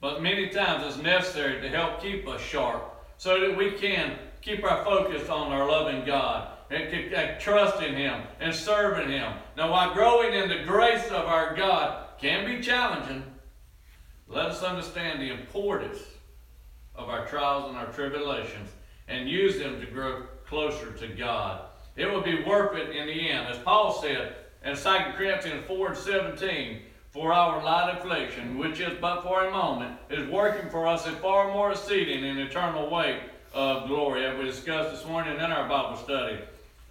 But 0.01 0.23
many 0.23 0.49
times 0.49 0.85
it's 0.87 1.03
necessary 1.03 1.61
to 1.61 1.69
help 1.69 2.01
keep 2.01 2.27
us 2.27 2.41
sharp 2.41 3.05
so 3.19 3.39
that 3.41 3.57
we 3.57 3.73
can 3.73 4.17
keep 4.41 4.65
our 4.65 4.85
focus 4.85 5.29
on 5.29 5.53
our 5.53 5.69
loving 5.69 6.05
God 6.07 6.49
and, 6.71 6.83
and 6.85 7.41
trusting 7.41 7.95
Him 7.95 8.23
and 8.41 8.55
serving 8.55 9.11
Him. 9.11 9.35
Now, 9.57 9.71
while 9.71 9.93
growing 9.93 10.33
in 10.33 10.49
the 10.49 10.65
grace 10.65 11.07
of 11.09 11.27
our 11.27 11.55
God 11.55 12.07
can 12.19 12.47
be 12.47 12.63
challenging, 12.63 13.25
let 14.27 14.47
us 14.47 14.63
understand 14.63 15.21
the 15.21 15.33
importance 15.33 15.99
of 16.95 17.09
our 17.09 17.27
trials 17.27 17.69
and 17.69 17.77
our 17.77 17.93
tribulations 17.93 18.71
and 19.09 19.29
use 19.29 19.59
them 19.59 19.81
to 19.81 19.87
grow 19.87 20.23
closer 20.47 20.93
to 20.93 21.09
God. 21.09 21.63
It 21.97 22.07
will 22.07 22.23
be 22.23 22.45
worth 22.45 22.77
it 22.77 22.95
in 22.95 23.07
the 23.07 23.31
end. 23.31 23.49
As 23.49 23.59
Paul 23.59 24.01
said 24.01 24.37
in 24.65 24.77
2 24.77 24.83
Corinthians 25.17 25.67
4 25.67 25.89
and 25.89 25.97
17, 25.97 26.81
for 27.13 27.33
our 27.33 27.63
light 27.63 27.97
affliction, 27.99 28.57
which 28.59 28.81
is 28.81 28.97
but 29.01 29.23
for 29.23 29.47
a 29.47 29.51
moment, 29.51 29.97
is 30.11 30.29
working 30.31 30.71
for 30.71 30.87
us 30.87 31.07
a 31.07 31.13
far 31.13 31.53
more 31.53 31.73
exceeding 31.73 32.25
and 32.25 32.39
eternal 32.39 32.89
weight 32.89 33.21
of 33.53 33.89
glory, 33.89 34.25
as 34.25 34.39
we 34.39 34.45
discussed 34.45 34.93
this 34.93 35.05
morning 35.07 35.35
in 35.35 35.41
our 35.41 35.69
Bible 35.69 35.97
study. 35.97 36.39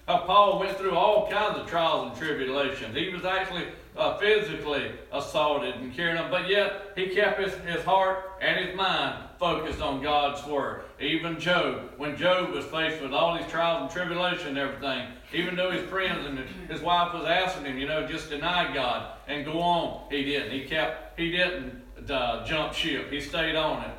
How 0.08 0.18
Paul 0.18 0.60
went 0.60 0.78
through 0.78 0.96
all 0.96 1.30
kinds 1.30 1.58
of 1.58 1.68
trials 1.68 2.10
and 2.10 2.20
tribulations. 2.20 2.96
He 2.96 3.10
was 3.10 3.24
actually 3.24 3.66
uh, 3.98 4.18
physically 4.18 4.92
assaulted 5.12 5.76
and 5.76 5.94
carried 5.94 6.18
on, 6.18 6.32
but 6.32 6.50
yet 6.50 6.94
he 6.96 7.08
kept 7.08 7.40
his, 7.40 7.54
his 7.66 7.84
heart 7.84 8.32
and 8.42 8.66
his 8.66 8.76
mind 8.76 9.26
focused 9.38 9.82
on 9.82 10.02
God's 10.02 10.46
word. 10.46 10.84
Even 11.00 11.40
Job, 11.40 11.92
when 11.98 12.16
Job 12.18 12.52
was 12.52 12.66
faced 12.66 13.02
with 13.02 13.14
all 13.14 13.38
these 13.38 13.48
trials 13.48 13.84
and 13.84 13.92
tribulation 13.92 14.50
and 14.50 14.58
everything, 14.58 15.08
even 15.34 15.56
though 15.56 15.72
his 15.72 15.84
friends 15.90 16.26
and 16.26 16.40
his 16.70 16.82
wife 16.82 17.14
was 17.14 17.26
asking 17.26 17.66
him, 17.66 17.78
you 17.78 17.88
know, 17.88 18.06
just 18.06 18.30
deny 18.30 18.74
God 18.74 19.18
and 19.28 19.46
go 19.46 19.60
on, 19.60 20.10
he 20.10 20.24
didn't. 20.24 20.52
He 20.52 20.66
kept, 20.66 21.20
he 21.20 21.32
didn't 21.32 21.82
uh, 22.10 22.46
jump 22.46 22.74
ship. 22.74 23.12
He 23.12 23.22
stayed 23.22 23.56
on 23.56 23.84
it. 23.84 23.96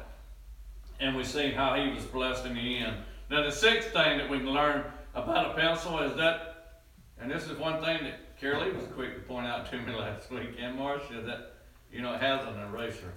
And 1.00 1.16
we 1.16 1.24
see 1.24 1.50
how 1.50 1.74
he 1.74 1.90
was 1.92 2.04
blessed 2.04 2.44
in 2.44 2.54
the 2.54 2.78
end. 2.78 2.96
Now, 3.30 3.42
the 3.44 3.52
sixth 3.52 3.92
thing 3.92 4.18
that 4.18 4.28
we 4.28 4.38
can 4.38 4.50
learn 4.50 4.84
about 5.14 5.52
a 5.52 5.54
pencil 5.54 6.00
is 6.00 6.14
that, 6.16 6.82
and 7.20 7.30
this 7.30 7.44
is 7.44 7.58
one 7.58 7.82
thing 7.82 8.04
that 8.04 8.29
Carol 8.40 8.72
was 8.72 8.86
quick 8.94 9.14
to 9.14 9.20
point 9.20 9.46
out 9.46 9.70
to 9.70 9.78
me 9.82 9.94
last 9.94 10.30
week, 10.30 10.54
and 10.58 10.74
Marcia, 10.76 11.20
that, 11.20 11.56
you 11.92 12.00
know, 12.00 12.14
it 12.14 12.22
has 12.22 12.42
an 12.46 12.58
eraser. 12.62 13.12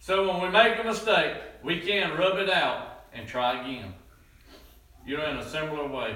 So 0.00 0.28
when 0.28 0.42
we 0.42 0.50
make 0.50 0.78
a 0.78 0.84
mistake, 0.84 1.36
we 1.62 1.80
can 1.80 2.14
rub 2.18 2.36
it 2.36 2.50
out 2.50 3.04
and 3.14 3.26
try 3.26 3.62
again. 3.62 3.94
You 5.06 5.16
know, 5.16 5.30
in 5.30 5.38
a 5.38 5.48
similar 5.48 5.88
way, 5.88 6.14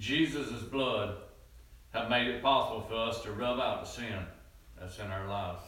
Jesus' 0.00 0.62
blood 0.62 1.14
have 1.92 2.10
made 2.10 2.26
it 2.26 2.42
possible 2.42 2.80
for 2.88 2.96
us 2.96 3.22
to 3.22 3.30
rub 3.30 3.60
out 3.60 3.84
the 3.84 3.90
sin 3.90 4.26
that's 4.80 4.98
in 4.98 5.06
our 5.06 5.28
lives. 5.28 5.62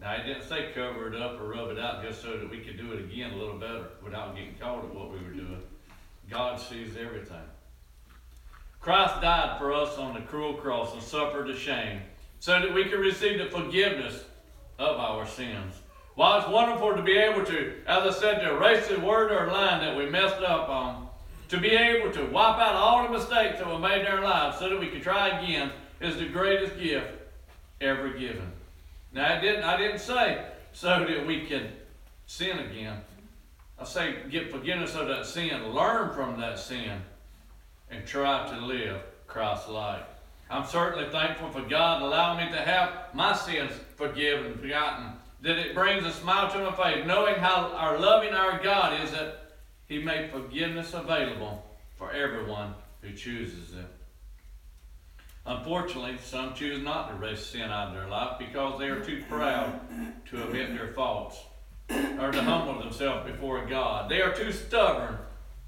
Now, 0.00 0.16
he 0.16 0.32
didn't 0.32 0.48
say 0.48 0.72
cover 0.74 1.14
it 1.14 1.22
up 1.22 1.40
or 1.40 1.44
rub 1.44 1.70
it 1.70 1.78
out 1.78 2.02
just 2.02 2.22
so 2.22 2.36
that 2.36 2.50
we 2.50 2.58
could 2.58 2.76
do 2.76 2.92
it 2.92 3.04
again 3.04 3.30
a 3.32 3.36
little 3.36 3.58
better 3.58 3.84
without 4.02 4.34
getting 4.34 4.54
caught 4.58 4.84
at 4.84 4.92
what 4.92 5.12
we 5.12 5.18
were 5.18 5.32
doing. 5.32 5.62
God 6.28 6.58
sees 6.58 6.96
everything. 6.96 7.38
Christ 8.80 9.20
died 9.20 9.58
for 9.58 9.72
us 9.72 9.98
on 9.98 10.14
the 10.14 10.20
cruel 10.20 10.54
cross 10.54 10.94
and 10.94 11.02
suffered 11.02 11.48
the 11.48 11.56
shame 11.56 12.00
so 12.38 12.60
that 12.60 12.74
we 12.74 12.84
could 12.84 13.00
receive 13.00 13.38
the 13.38 13.46
forgiveness 13.46 14.24
of 14.78 14.98
our 14.98 15.26
sins. 15.26 15.74
While 16.14 16.40
it's 16.40 16.48
wonderful 16.48 16.94
to 16.94 17.02
be 17.02 17.16
able 17.16 17.44
to, 17.44 17.74
as 17.86 18.16
I 18.16 18.18
said, 18.18 18.40
to 18.40 18.56
erase 18.56 18.88
the 18.88 18.98
word 19.00 19.30
or 19.30 19.52
line 19.52 19.80
that 19.80 19.96
we 19.96 20.06
messed 20.06 20.42
up 20.42 20.68
on, 20.68 21.08
to 21.48 21.58
be 21.58 21.70
able 21.70 22.12
to 22.12 22.24
wipe 22.26 22.58
out 22.58 22.74
all 22.74 23.02
the 23.02 23.10
mistakes 23.10 23.58
that 23.58 23.66
were 23.66 23.78
made 23.78 24.02
in 24.02 24.06
our 24.06 24.22
lives 24.22 24.58
so 24.58 24.68
that 24.68 24.80
we 24.80 24.88
could 24.88 25.02
try 25.02 25.40
again 25.40 25.70
is 26.00 26.16
the 26.16 26.28
greatest 26.28 26.78
gift 26.78 27.08
ever 27.80 28.10
given. 28.10 28.50
Now 29.12 29.36
I 29.36 29.40
didn't 29.40 29.64
I 29.64 29.76
didn't 29.76 29.98
say 29.98 30.46
so 30.72 31.04
that 31.04 31.26
we 31.26 31.46
can 31.46 31.68
sin 32.26 32.58
again. 32.60 33.00
I 33.78 33.84
say 33.84 34.16
get 34.30 34.52
forgiveness 34.52 34.94
of 34.94 35.08
that 35.08 35.26
sin, 35.26 35.74
learn 35.74 36.14
from 36.14 36.40
that 36.40 36.58
sin, 36.58 37.00
and 37.90 38.06
try 38.06 38.48
to 38.48 38.66
live 38.66 39.00
Christ-like. 39.26 40.06
I'm 40.50 40.66
certainly 40.66 41.08
thankful 41.10 41.50
for 41.50 41.62
God 41.62 42.02
allowing 42.02 42.44
me 42.44 42.52
to 42.52 42.60
have 42.60 43.14
my 43.14 43.34
sins 43.34 43.72
forgiven, 43.96 44.46
and 44.46 44.60
forgotten. 44.60 45.12
That 45.42 45.58
it 45.58 45.74
brings 45.74 46.04
a 46.04 46.12
smile 46.12 46.50
to 46.50 46.70
my 46.70 46.72
face, 46.72 47.06
knowing 47.06 47.36
how 47.36 47.72
our 47.74 47.98
loving 47.98 48.34
our 48.34 48.62
God 48.62 49.00
is 49.02 49.12
that 49.12 49.52
he 49.86 49.98
made 49.98 50.30
forgiveness 50.30 50.92
available 50.92 51.64
for 51.96 52.12
everyone 52.12 52.74
who 53.00 53.12
chooses 53.12 53.72
it. 53.72 53.86
Unfortunately, 55.46 56.18
some 56.22 56.54
choose 56.54 56.82
not 56.82 57.08
to 57.08 57.16
erase 57.16 57.44
sin 57.46 57.62
out 57.62 57.88
of 57.88 57.94
their 57.94 58.08
life 58.08 58.38
because 58.38 58.78
they 58.78 58.88
are 58.88 59.00
too 59.00 59.22
proud 59.28 59.80
to 60.30 60.42
admit 60.42 60.76
their 60.76 60.92
faults 60.92 61.38
or 62.20 62.30
to 62.30 62.42
humble 62.42 62.78
themselves 62.78 63.30
before 63.30 63.64
God. 63.66 64.10
They 64.10 64.20
are 64.20 64.32
too 64.32 64.52
stubborn 64.52 65.16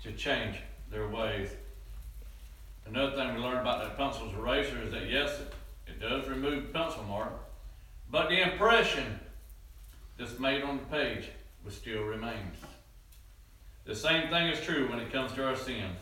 to 0.03 0.13
change 0.13 0.57
their 0.91 1.09
ways. 1.09 1.49
Another 2.87 3.17
thing 3.17 3.35
we 3.35 3.41
learned 3.41 3.61
about 3.61 3.83
that 3.83 3.97
pencil's 3.97 4.35
eraser 4.35 4.83
is 4.83 4.93
that 4.93 5.09
yes, 5.09 5.41
it, 5.41 5.55
it 5.87 6.01
does 6.01 6.29
remove 6.29 6.73
pencil 6.73 7.03
mark, 7.05 7.33
but 8.11 8.29
the 8.29 8.41
impression 8.41 9.19
that's 10.19 10.39
made 10.39 10.63
on 10.63 10.79
the 10.79 10.97
page 10.97 11.31
still 11.71 12.03
remains. 12.03 12.57
The 13.85 13.95
same 13.95 14.29
thing 14.29 14.49
is 14.49 14.61
true 14.61 14.89
when 14.89 15.01
it 15.01 15.13
comes 15.13 15.33
to 15.33 15.47
our 15.47 15.57
sins. 15.57 15.99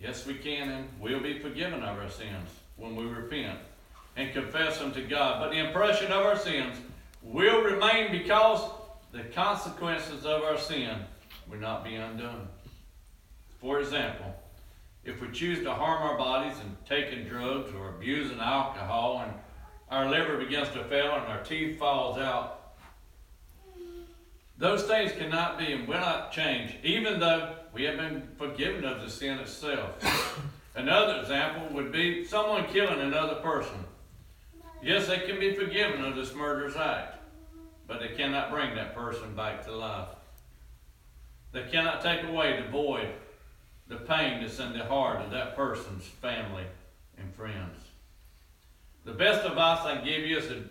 Yes, 0.00 0.26
we 0.26 0.34
can 0.34 0.70
and 0.70 0.88
will 1.00 1.20
be 1.20 1.38
forgiven 1.38 1.82
of 1.82 1.98
our 1.98 2.10
sins 2.10 2.48
when 2.76 2.96
we 2.96 3.04
repent 3.04 3.58
and 4.16 4.32
confess 4.32 4.78
them 4.78 4.92
to 4.92 5.02
God. 5.02 5.40
But 5.40 5.50
the 5.50 5.64
impression 5.64 6.10
of 6.12 6.24
our 6.24 6.36
sins 6.36 6.76
will 7.22 7.62
remain 7.62 8.10
because 8.10 8.60
the 9.12 9.24
consequences 9.34 10.24
of 10.24 10.42
our 10.42 10.58
sin 10.58 10.98
will 11.48 11.58
not 11.58 11.84
be 11.84 11.94
undone. 11.94 12.48
For 13.60 13.80
example, 13.80 14.34
if 15.04 15.20
we 15.20 15.30
choose 15.30 15.62
to 15.62 15.72
harm 15.72 16.02
our 16.02 16.16
bodies 16.16 16.56
and 16.60 16.76
taking 16.86 17.24
drugs 17.24 17.70
or 17.74 17.90
abusing 17.90 18.40
alcohol 18.40 19.22
and 19.24 19.32
our 19.90 20.10
liver 20.10 20.38
begins 20.38 20.68
to 20.70 20.84
fail 20.84 21.14
and 21.14 21.26
our 21.26 21.42
teeth 21.42 21.78
falls 21.78 22.18
out, 22.18 22.74
those 24.56 24.84
things 24.84 25.12
cannot 25.12 25.58
be 25.58 25.72
and 25.72 25.86
will 25.86 26.00
not 26.00 26.32
change, 26.32 26.74
even 26.82 27.18
though 27.18 27.56
we 27.72 27.84
have 27.84 27.96
been 27.96 28.28
forgiven 28.38 28.84
of 28.84 29.02
the 29.02 29.10
sin 29.10 29.38
itself. 29.38 29.90
Another 30.76 31.20
example 31.20 31.74
would 31.74 31.92
be 31.92 32.24
someone 32.24 32.66
killing 32.66 33.00
another 33.00 33.36
person. 33.36 33.84
Yes, 34.82 35.06
they 35.06 35.18
can 35.18 35.38
be 35.38 35.54
forgiven 35.54 36.04
of 36.04 36.16
this 36.16 36.34
murderous 36.34 36.76
act, 36.76 37.18
but 37.86 38.00
they 38.00 38.08
cannot 38.08 38.50
bring 38.50 38.74
that 38.74 38.94
person 38.94 39.34
back 39.34 39.64
to 39.66 39.72
life. 39.72 40.08
They 41.52 41.62
cannot 41.70 42.02
take 42.02 42.24
away 42.24 42.60
the 42.60 42.68
void, 42.68 43.08
the 43.88 43.96
pain 43.96 44.42
that's 44.42 44.58
in 44.58 44.72
the 44.72 44.84
heart 44.84 45.20
of 45.20 45.30
that 45.30 45.56
person's 45.56 46.04
family 46.04 46.64
and 47.18 47.34
friends. 47.34 47.78
The 49.04 49.12
best 49.12 49.44
advice 49.46 49.80
I 49.84 49.96
can 49.96 50.04
give 50.04 50.22
you 50.22 50.38
is 50.38 50.46
to 50.48 50.62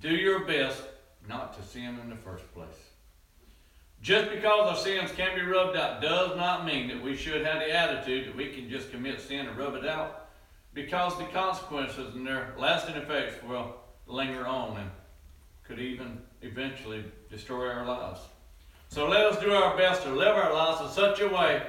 do 0.00 0.14
your 0.14 0.44
best 0.44 0.82
not 1.28 1.54
to 1.56 1.62
sin 1.68 1.98
in 2.02 2.08
the 2.08 2.16
first 2.16 2.52
place. 2.54 2.68
Just 4.02 4.30
because 4.30 4.68
our 4.68 4.76
sins 4.76 5.10
can 5.12 5.34
be 5.34 5.42
rubbed 5.42 5.76
out 5.76 6.00
does 6.00 6.36
not 6.36 6.64
mean 6.64 6.88
that 6.88 7.02
we 7.02 7.16
should 7.16 7.44
have 7.44 7.58
the 7.58 7.70
attitude 7.70 8.28
that 8.28 8.36
we 8.36 8.48
can 8.48 8.70
just 8.70 8.90
commit 8.90 9.20
sin 9.20 9.46
and 9.46 9.58
rub 9.58 9.74
it 9.74 9.86
out, 9.86 10.28
because 10.72 11.18
the 11.18 11.24
consequences 11.24 12.14
and 12.14 12.26
their 12.26 12.54
lasting 12.56 12.94
effects 12.94 13.42
will 13.42 13.74
linger 14.06 14.46
on 14.46 14.78
and 14.78 14.90
could 15.64 15.80
even 15.80 16.18
eventually 16.42 17.04
destroy 17.28 17.68
our 17.68 17.84
lives. 17.84 18.20
So 18.88 19.08
let 19.08 19.26
us 19.26 19.38
do 19.40 19.52
our 19.52 19.76
best 19.76 20.02
to 20.04 20.10
live 20.10 20.34
our 20.34 20.52
lives 20.54 20.80
in 20.80 20.88
such 20.88 21.20
a 21.20 21.28
way 21.28 21.62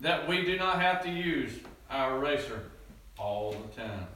that 0.00 0.28
we 0.28 0.44
do 0.44 0.58
not 0.58 0.80
have 0.80 1.02
to 1.04 1.10
use 1.10 1.52
our 1.90 2.16
eraser 2.16 2.70
all 3.18 3.52
the 3.52 3.80
time. 3.80 4.06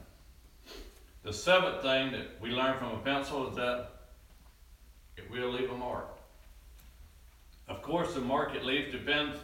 The 1.23 1.33
seventh 1.33 1.81
thing 1.81 2.11
that 2.11 2.41
we 2.41 2.49
learn 2.49 2.77
from 2.77 2.91
a 2.91 2.99
pencil 2.99 3.49
is 3.49 3.55
that 3.55 3.91
it 5.17 5.29
will 5.29 5.51
leave 5.51 5.69
a 5.69 5.77
mark. 5.77 6.07
Of 7.67 7.81
course, 7.81 8.13
the 8.13 8.21
market 8.21 8.65
leaf 8.65 8.91
depends 8.91 9.37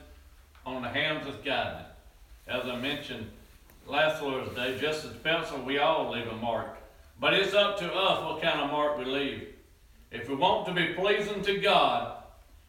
on 0.66 0.82
the 0.82 0.90
hands 0.90 1.26
guiding 1.44 1.82
it. 1.82 1.86
As 2.48 2.66
I 2.66 2.76
mentioned 2.78 3.30
last 3.88 4.22
Lord's 4.22 4.56
Day, 4.56 4.78
just 4.80 5.06
as 5.06 5.12
a 5.12 5.16
pencil, 5.16 5.62
we 5.62 5.78
all 5.78 6.12
leave 6.12 6.28
a 6.28 6.36
mark. 6.36 6.78
But 7.20 7.34
it's 7.34 7.54
up 7.54 7.78
to 7.80 7.94
us 7.94 8.24
what 8.24 8.42
kind 8.42 8.60
of 8.60 8.72
mark 8.72 8.98
we 8.98 9.06
leave. 9.06 9.48
If 10.12 10.30
we 10.30 10.36
want 10.36 10.66
to 10.68 10.74
be 10.74 10.94
pleasing 10.94 11.42
to 11.44 11.60
God 11.60 12.15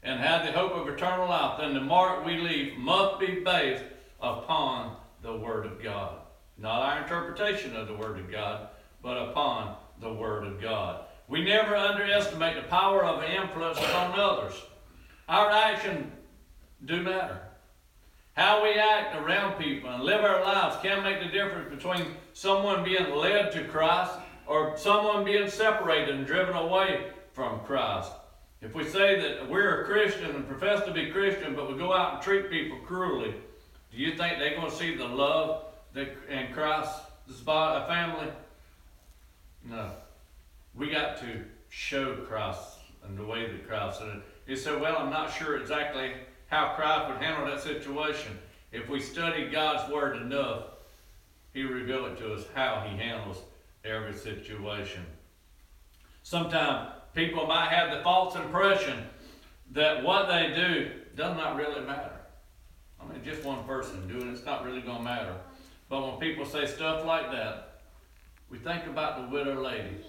and 0.03 0.21
have 0.21 0.47
the 0.47 0.53
hope 0.53 0.73
of 0.73 0.89
eternal 0.89 1.29
life, 1.29 1.59
then 1.59 1.75
the 1.75 1.81
mark 1.81 2.25
we 2.25 2.39
leave 2.39 2.77
must 2.77 3.19
be 3.19 3.41
based 3.41 3.85
upon 4.21 4.97
the 5.23 5.37
Word 5.37 5.67
of 5.67 5.83
God. 5.83 6.19
Not 6.59 6.83
our 6.83 7.03
interpretation 7.03 7.77
of 7.77 7.89
the 7.89 7.95
Word 7.95 8.19
of 8.19 8.31
God, 8.31 8.69
but 9.03 9.17
upon 9.17 9.77
the 10.01 10.13
Word 10.13 10.47
of 10.47 10.61
God. 10.61 11.05
We 11.29 11.45
never 11.45 11.75
underestimate 11.75 12.57
the 12.57 12.69
power 12.69 13.05
of 13.05 13.25
influence 13.25 13.79
upon 13.79 14.19
others. 14.19 14.55
Our 15.29 15.51
actions 15.51 16.13
do 16.85 17.03
matter. 17.03 17.41
How 18.35 18.63
we 18.63 18.75
act 18.75 19.17
around 19.17 19.59
people 19.59 19.91
and 19.91 20.05
live 20.05 20.23
our 20.23 20.43
lives 20.43 20.77
can 20.83 21.03
make 21.03 21.21
the 21.21 21.29
difference 21.29 21.75
between 21.75 22.15
someone 22.35 22.85
being 22.85 23.15
led 23.15 23.51
to 23.53 23.65
Christ 23.65 24.13
or 24.47 24.77
someone 24.77 25.25
being 25.25 25.49
separated 25.49 26.15
and 26.15 26.27
driven 26.27 26.55
away 26.55 27.07
from 27.33 27.61
Christ. 27.61 28.13
If 28.67 28.75
we 28.75 28.85
say 28.85 29.21
that 29.21 29.49
we're 29.49 29.83
a 29.83 29.85
Christian 29.85 30.35
and 30.35 30.49
profess 30.49 30.85
to 30.87 30.93
be 30.93 31.13
Christian, 31.13 31.55
but 31.55 31.71
we 31.71 31.79
go 31.79 31.93
out 31.93 32.15
and 32.15 32.23
treat 32.23 32.51
people 32.51 32.77
cruelly, 32.79 33.33
do 33.93 33.97
you 33.97 34.17
think 34.17 34.41
they're 34.41 34.57
going 34.57 34.69
to 34.69 34.77
see 34.77 34.97
the 34.97 35.07
love 35.07 35.67
that 35.95 36.09
in 36.29 36.53
Christ's 36.53 36.99
family? 37.43 38.27
No. 39.65 39.93
We 40.75 40.91
got 40.91 41.17
to 41.19 41.45
show 41.69 42.17
Christ 42.17 42.79
and 43.07 43.17
the 43.17 43.25
way 43.25 43.47
that 43.47 43.69
Christ 43.69 44.01
said 44.01 44.09
it. 44.09 44.23
He 44.49 44.57
said, 44.57 44.81
Well, 44.81 44.97
I'm 44.99 45.11
not 45.11 45.33
sure 45.33 45.61
exactly 45.61 46.15
how 46.49 46.73
Christ 46.75 47.09
would 47.09 47.23
handle 47.23 47.47
that 47.47 47.63
situation. 47.63 48.37
If 48.73 48.89
we 48.89 48.99
study 48.99 49.49
God's 49.49 49.89
Word 49.93 50.17
enough, 50.17 50.65
He 51.55 51.63
revealed 51.63 52.07
it 52.09 52.19
to 52.19 52.35
us 52.35 52.47
how 52.53 52.85
He 52.89 52.97
handles 52.97 53.37
every 53.85 54.13
situation. 54.13 55.07
Sometimes 56.25 56.89
people 57.17 57.47
might 57.47 57.71
have 57.71 57.97
the 57.97 58.05
false 58.05 58.37
impression 58.37 59.05
that 59.73 60.05
what 60.05 60.29
they 60.29 60.55
do 60.55 60.91
does 61.17 61.37
not 61.37 61.57
really 61.57 61.81
matter. 61.81 62.13
I 63.01 63.11
mean, 63.11 63.25
just 63.25 63.43
one 63.43 63.65
person 63.65 64.07
doing 64.07 64.29
it, 64.29 64.33
it's 64.33 64.45
not 64.45 64.65
really 64.65 64.83
going 64.83 64.99
to 64.99 65.03
matter. 65.03 65.35
But 65.89 66.03
when 66.03 66.21
people 66.21 66.45
say 66.45 66.67
stuff 66.67 67.05
like 67.05 67.33
that, 67.33 67.81
we 68.51 68.59
think 68.59 68.87
about 68.87 69.23
the 69.23 69.35
widow 69.35 69.61
lady 69.61 70.05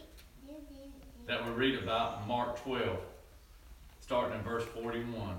that 1.25 1.43
we 1.45 1.51
read 1.53 1.81
about 1.81 2.21
in 2.21 2.27
Mark 2.27 2.61
12 2.63 2.99
starting 4.01 4.37
in 4.37 4.43
verse 4.43 4.63
41. 4.65 5.37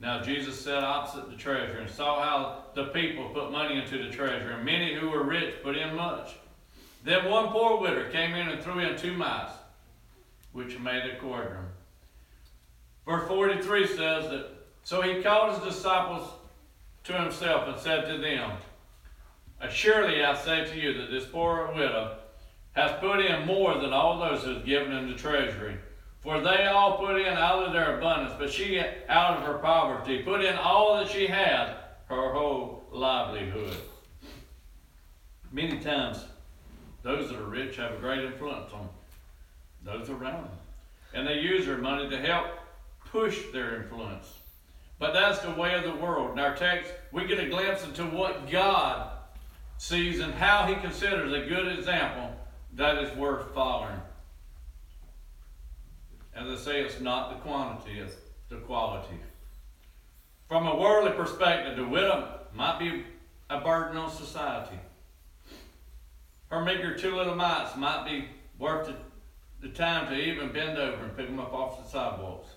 Now 0.00 0.20
Jesus 0.20 0.60
sat 0.60 0.82
opposite 0.82 1.30
the 1.30 1.36
treasury 1.36 1.80
and 1.80 1.90
saw 1.90 2.22
how 2.22 2.64
the 2.74 2.88
people 2.88 3.30
put 3.30 3.50
money 3.50 3.80
into 3.80 3.96
the 3.96 4.10
treasury, 4.10 4.52
and 4.52 4.64
many 4.64 4.94
who 4.94 5.08
were 5.08 5.22
rich 5.22 5.54
put 5.62 5.76
in 5.76 5.94
much. 5.94 6.34
Then 7.04 7.30
one 7.30 7.48
poor 7.48 7.80
widow 7.80 8.10
came 8.10 8.34
in 8.34 8.48
and 8.48 8.62
threw 8.62 8.80
in 8.80 8.98
two 8.98 9.14
mites, 9.14 9.52
which 10.56 10.78
made 10.78 11.04
a 11.04 11.16
quadrant. 11.16 11.68
Verse 13.04 13.28
43 13.28 13.86
says 13.86 14.30
that, 14.30 14.46
So 14.84 15.02
he 15.02 15.22
called 15.22 15.54
his 15.54 15.74
disciples 15.74 16.30
to 17.04 17.12
himself 17.12 17.68
and 17.68 17.78
said 17.78 18.06
to 18.06 18.16
them, 18.16 18.52
Surely 19.70 20.24
I 20.24 20.34
say 20.34 20.64
to 20.64 20.80
you 20.80 20.94
that 20.94 21.10
this 21.10 21.26
poor 21.26 21.70
widow 21.74 22.16
has 22.72 22.98
put 23.00 23.20
in 23.20 23.46
more 23.46 23.78
than 23.78 23.92
all 23.92 24.18
those 24.18 24.44
who 24.44 24.54
have 24.54 24.64
given 24.64 24.92
in 24.92 25.08
the 25.08 25.14
treasury. 25.14 25.76
For 26.20 26.40
they 26.40 26.66
all 26.66 26.96
put 26.96 27.20
in 27.20 27.34
out 27.34 27.66
of 27.66 27.74
their 27.74 27.98
abundance, 27.98 28.34
but 28.38 28.50
she 28.50 28.80
out 29.08 29.36
of 29.36 29.42
her 29.44 29.58
poverty 29.58 30.22
put 30.22 30.42
in 30.42 30.56
all 30.56 30.96
that 30.96 31.08
she 31.08 31.26
had, 31.26 31.76
her 32.08 32.32
whole 32.32 32.84
livelihood. 32.90 33.76
many 35.52 35.78
times, 35.80 36.24
those 37.02 37.28
that 37.28 37.38
are 37.38 37.44
rich 37.44 37.76
have 37.76 37.92
a 37.92 37.98
great 37.98 38.24
influence 38.24 38.72
on 38.72 38.88
those 39.86 40.10
around 40.10 40.44
them. 40.44 40.58
And 41.14 41.26
they 41.26 41.38
use 41.38 41.64
their 41.64 41.78
money 41.78 42.10
to 42.10 42.18
help 42.18 42.46
push 43.10 43.40
their 43.52 43.76
influence. 43.76 44.26
But 44.98 45.12
that's 45.12 45.38
the 45.38 45.52
way 45.52 45.74
of 45.74 45.84
the 45.84 45.94
world. 45.94 46.32
In 46.32 46.38
our 46.38 46.54
text, 46.54 46.90
we 47.12 47.26
get 47.26 47.38
a 47.38 47.48
glimpse 47.48 47.84
into 47.84 48.04
what 48.04 48.50
God 48.50 49.10
sees 49.78 50.20
and 50.20 50.34
how 50.34 50.66
He 50.66 50.74
considers 50.76 51.32
a 51.32 51.46
good 51.46 51.78
example 51.78 52.34
that 52.74 52.98
is 52.98 53.16
worth 53.16 53.54
following. 53.54 54.00
As 56.34 56.48
I 56.48 56.62
say, 56.62 56.80
it's 56.82 57.00
not 57.00 57.30
the 57.30 57.36
quantity, 57.36 57.98
it's 57.98 58.16
the 58.48 58.56
quality. 58.56 59.16
From 60.48 60.66
a 60.66 60.76
worldly 60.76 61.12
perspective, 61.12 61.76
the 61.76 61.86
widow 61.86 62.40
might 62.54 62.78
be 62.78 63.04
a 63.48 63.60
burden 63.60 63.96
on 63.96 64.10
society. 64.10 64.78
Her 66.50 66.64
meager 66.64 66.96
two 66.96 67.16
little 67.16 67.34
mites 67.34 67.76
might 67.76 68.04
be 68.04 68.28
worth 68.58 68.86
the, 68.86 68.94
the 69.60 69.68
time 69.68 70.08
to 70.08 70.20
even 70.20 70.52
bend 70.52 70.78
over 70.78 71.04
and 71.04 71.16
pick 71.16 71.26
them 71.26 71.40
up 71.40 71.52
off 71.52 71.82
the 71.82 71.88
sidewalks. 71.88 72.48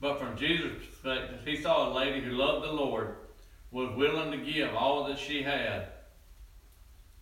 But 0.00 0.18
from 0.18 0.36
Jesus' 0.36 0.84
perspective, 0.84 1.40
he 1.44 1.56
saw 1.56 1.88
a 1.88 1.94
lady 1.94 2.20
who 2.20 2.32
loved 2.32 2.66
the 2.66 2.72
Lord, 2.72 3.16
was 3.70 3.96
willing 3.96 4.32
to 4.32 4.52
give 4.52 4.74
all 4.74 5.04
that 5.04 5.18
she 5.18 5.42
had 5.42 5.86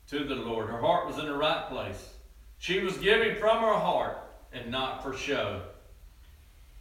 to 0.08 0.24
the 0.24 0.34
Lord. 0.34 0.68
Her 0.68 0.80
heart 0.80 1.06
was 1.06 1.18
in 1.18 1.26
the 1.26 1.36
right 1.36 1.68
place. 1.68 2.14
She 2.58 2.80
was 2.80 2.96
giving 2.96 3.36
from 3.36 3.58
her 3.62 3.74
heart 3.74 4.18
and 4.52 4.70
not 4.70 5.02
for 5.02 5.14
show, 5.14 5.62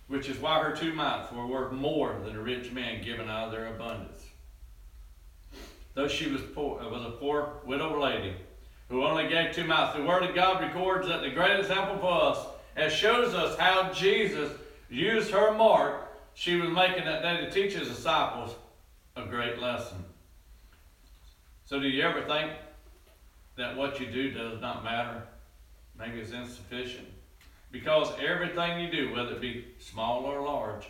which 0.07 0.27
is 0.27 0.39
why 0.39 0.59
her 0.59 0.75
two 0.75 0.93
mites 0.93 1.31
were 1.31 1.45
worth 1.45 1.71
more 1.71 2.19
than 2.25 2.35
a 2.35 2.41
rich 2.41 2.71
man 2.71 3.03
giving 3.03 3.29
out 3.29 3.45
of 3.45 3.51
their 3.51 3.67
abundance. 3.67 4.23
Though 5.93 6.07
she 6.07 6.29
was 6.29 6.41
poor, 6.41 6.79
was 6.89 7.05
a 7.05 7.11
poor 7.11 7.61
widow 7.65 8.01
lady 8.01 8.33
who 8.89 9.05
only 9.05 9.27
gave 9.27 9.53
two 9.53 9.63
mites, 9.63 9.95
the 9.95 10.03
Word 10.03 10.23
of 10.23 10.35
God 10.35 10.61
records 10.61 11.07
that 11.07 11.21
the 11.21 11.29
great 11.29 11.59
example 11.59 11.97
for 11.99 12.31
us 12.31 12.45
and 12.75 12.91
shows 12.91 13.33
us 13.33 13.57
how 13.57 13.91
Jesus 13.93 14.51
used 14.89 15.31
her 15.31 15.53
mark 15.53 16.09
she 16.33 16.55
was 16.55 16.69
making 16.69 17.05
that 17.05 17.21
day 17.21 17.37
to 17.37 17.51
teach 17.51 17.73
his 17.73 17.87
disciples 17.87 18.55
a 19.15 19.25
great 19.25 19.59
lesson. 19.59 19.97
So, 21.65 21.79
do 21.79 21.87
you 21.87 22.01
ever 22.01 22.21
think 22.21 22.51
that 23.57 23.75
what 23.75 23.99
you 23.99 24.07
do 24.07 24.31
does 24.31 24.61
not 24.61 24.83
matter? 24.83 25.23
Maybe 25.97 26.19
it's 26.19 26.31
insufficient. 26.31 27.07
Because 27.71 28.11
everything 28.19 28.79
you 28.79 28.89
do, 28.89 29.13
whether 29.13 29.33
it 29.33 29.41
be 29.41 29.65
small 29.79 30.23
or 30.23 30.41
large, 30.41 30.87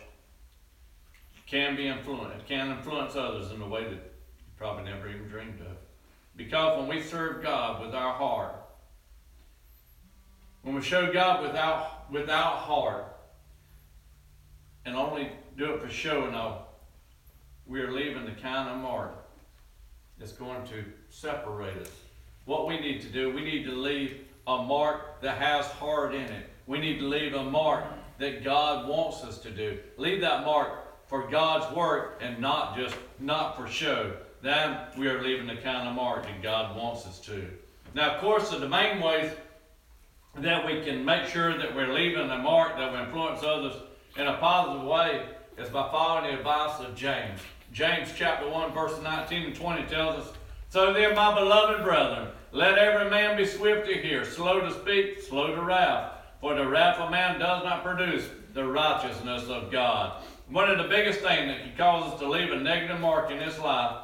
can 1.46 1.76
be 1.76 1.88
influenced, 1.88 2.46
can 2.46 2.70
influence 2.70 3.16
others 3.16 3.50
in 3.50 3.60
a 3.60 3.68
way 3.68 3.82
that 3.82 3.90
you 3.90 4.00
probably 4.56 4.84
never 4.84 5.08
even 5.08 5.26
dreamed 5.28 5.60
of. 5.60 5.76
Because 6.36 6.78
when 6.78 6.88
we 6.88 7.02
serve 7.02 7.42
God 7.42 7.84
with 7.84 7.94
our 7.94 8.14
heart, 8.14 8.54
when 10.62 10.74
we 10.74 10.82
show 10.82 11.12
God 11.12 11.42
without 11.42 12.10
without 12.10 12.56
heart, 12.56 13.16
and 14.84 14.96
only 14.96 15.30
do 15.56 15.74
it 15.74 15.82
for 15.82 15.88
show 15.88 16.24
and 16.24 16.34
all, 16.34 16.80
we 17.66 17.80
are 17.80 17.92
leaving 17.92 18.24
the 18.24 18.32
kind 18.32 18.68
of 18.68 18.78
mark 18.78 19.12
that's 20.18 20.32
going 20.32 20.66
to 20.68 20.84
separate 21.08 21.76
us. 21.78 21.90
What 22.44 22.66
we 22.66 22.80
need 22.80 23.00
to 23.02 23.08
do, 23.08 23.32
we 23.32 23.42
need 23.42 23.64
to 23.64 23.72
leave 23.72 24.26
a 24.46 24.62
mark 24.62 25.20
that 25.22 25.38
has 25.38 25.66
heart 25.66 26.14
in 26.14 26.22
it. 26.22 26.48
We 26.66 26.78
need 26.78 26.98
to 26.98 27.08
leave 27.08 27.34
a 27.34 27.44
mark 27.44 27.84
that 28.18 28.44
God 28.44 28.88
wants 28.88 29.22
us 29.22 29.38
to 29.38 29.50
do. 29.50 29.78
Leave 29.96 30.20
that 30.20 30.44
mark 30.44 31.08
for 31.08 31.28
God's 31.28 31.74
work 31.74 32.20
and 32.22 32.38
not 32.38 32.76
just 32.76 32.96
not 33.18 33.56
for 33.56 33.66
show. 33.66 34.14
Then 34.42 34.78
we 34.96 35.06
are 35.08 35.22
leaving 35.22 35.46
the 35.46 35.56
kind 35.56 35.88
of 35.88 35.94
mark 35.94 36.24
that 36.24 36.42
God 36.42 36.76
wants 36.76 37.06
us 37.06 37.20
to. 37.20 37.46
Now, 37.94 38.14
of 38.14 38.20
course, 38.20 38.50
the 38.50 38.68
main 38.68 39.00
ways 39.00 39.32
that 40.36 40.66
we 40.66 40.82
can 40.82 41.04
make 41.04 41.26
sure 41.26 41.58
that 41.58 41.74
we're 41.74 41.92
leaving 41.92 42.30
a 42.30 42.38
mark 42.38 42.76
that 42.76 42.92
will 42.92 43.00
influence 43.00 43.42
others 43.42 43.74
in 44.16 44.26
a 44.26 44.36
positive 44.38 44.86
way 44.86 45.26
is 45.58 45.68
by 45.68 45.90
following 45.90 46.30
the 46.30 46.38
advice 46.38 46.80
of 46.80 46.94
James. 46.94 47.40
James 47.72 48.12
chapter 48.16 48.48
1, 48.48 48.72
verse 48.72 49.00
19 49.02 49.42
and 49.46 49.54
20 49.54 49.84
tells 49.84 50.26
us, 50.26 50.32
So 50.70 50.92
then, 50.92 51.14
my 51.14 51.34
beloved 51.34 51.84
brethren, 51.84 52.28
let 52.52 52.78
every 52.78 53.10
man 53.10 53.36
be 53.36 53.46
swift 53.46 53.86
to 53.88 53.94
hear, 53.94 54.24
slow 54.24 54.60
to 54.60 54.72
speak, 54.72 55.20
slow 55.22 55.54
to 55.54 55.62
wrath. 55.62 56.12
For 56.40 56.54
the 56.54 56.66
wrath 56.66 56.98
of 56.98 57.10
man 57.10 57.38
does 57.38 57.62
not 57.62 57.84
produce 57.84 58.28
the 58.54 58.64
righteousness 58.64 59.44
of 59.48 59.70
God. 59.70 60.22
One 60.48 60.70
of 60.70 60.78
the 60.78 60.88
biggest 60.88 61.20
things 61.20 61.48
that 61.48 61.62
can 61.62 61.76
cause 61.76 62.12
us 62.12 62.20
to 62.20 62.28
leave 62.28 62.50
a 62.50 62.56
negative 62.56 62.98
mark 62.98 63.30
in 63.30 63.38
this 63.38 63.58
life 63.58 63.98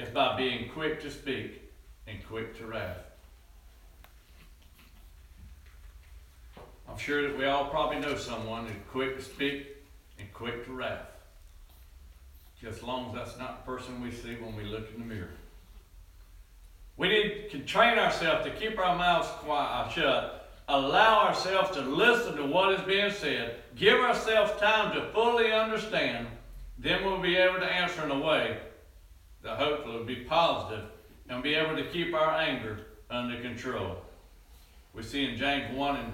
is 0.00 0.08
by 0.08 0.36
being 0.36 0.70
quick 0.70 1.02
to 1.02 1.10
speak 1.10 1.60
and 2.06 2.24
quick 2.26 2.56
to 2.58 2.66
wrath. 2.66 2.96
I'm 6.88 6.98
sure 6.98 7.22
that 7.22 7.36
we 7.36 7.44
all 7.44 7.66
probably 7.66 8.00
know 8.00 8.16
someone 8.16 8.66
who's 8.66 8.76
quick 8.90 9.16
to 9.16 9.22
speak 9.22 9.66
and 10.18 10.32
quick 10.32 10.64
to 10.64 10.72
wrath. 10.72 11.06
Just 12.60 12.78
as 12.78 12.82
long 12.82 13.10
as 13.10 13.14
that's 13.14 13.38
not 13.38 13.64
the 13.64 13.72
person 13.72 14.00
we 14.00 14.10
see 14.10 14.34
when 14.36 14.56
we 14.56 14.64
look 14.64 14.88
in 14.94 15.00
the 15.00 15.06
mirror. 15.06 15.30
We 16.96 17.08
need 17.08 17.50
to 17.52 17.60
train 17.60 17.98
ourselves 17.98 18.44
to 18.44 18.50
keep 18.52 18.78
our 18.78 18.96
mouths 18.96 19.28
quiet, 19.38 19.86
uh, 19.86 19.88
shut, 19.90 20.50
allow 20.68 21.26
ourselves 21.26 21.70
to 21.76 21.82
listen 21.82 22.36
to 22.36 22.44
what 22.44 22.72
is 22.74 22.80
being 22.86 23.10
said, 23.10 23.56
give 23.76 23.98
ourselves 24.00 24.52
time 24.60 24.94
to 24.94 25.10
fully 25.12 25.52
understand, 25.52 26.26
then 26.78 27.04
we'll 27.04 27.20
be 27.20 27.36
able 27.36 27.60
to 27.60 27.72
answer 27.72 28.04
in 28.04 28.10
a 28.10 28.18
way 28.18 28.58
that 29.42 29.58
hopefully 29.58 30.04
be 30.04 30.24
positive 30.24 30.84
and 31.28 31.42
be 31.42 31.54
able 31.54 31.76
to 31.76 31.84
keep 31.84 32.14
our 32.14 32.34
anger 32.34 32.78
under 33.08 33.40
control. 33.40 33.96
We 34.94 35.02
see 35.02 35.24
in 35.24 35.36
James 35.36 35.74
1 35.76 35.96
and 35.96 36.12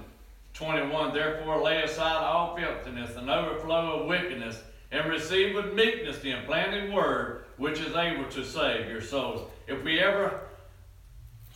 21, 0.53 1.13
therefore 1.13 1.61
lay 1.61 1.83
aside 1.83 2.23
all 2.23 2.55
filthiness 2.55 3.15
and 3.15 3.29
overflow 3.29 4.01
of 4.01 4.07
wickedness, 4.07 4.61
and 4.91 5.09
receive 5.09 5.55
with 5.55 5.73
meekness 5.73 6.19
the 6.19 6.31
implanted 6.31 6.93
word 6.93 7.43
which 7.57 7.79
is 7.79 7.95
able 7.95 8.25
to 8.29 8.43
save 8.43 8.89
your 8.89 9.01
souls. 9.01 9.49
If 9.67 9.83
we 9.83 9.99
ever 9.99 10.41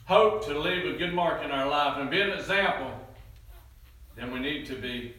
hope 0.06 0.46
to 0.46 0.60
leave 0.60 0.86
a 0.86 0.98
good 0.98 1.14
mark 1.14 1.44
in 1.44 1.52
our 1.52 1.70
life 1.70 1.98
and 1.98 2.10
be 2.10 2.20
an 2.20 2.32
example, 2.32 2.92
then 4.16 4.32
we 4.32 4.40
need 4.40 4.66
to 4.66 4.76
be, 4.76 5.16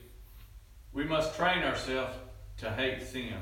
we 0.92 1.04
must 1.04 1.34
train 1.36 1.62
ourselves 1.62 2.14
to 2.58 2.70
hate 2.70 3.02
sin. 3.02 3.34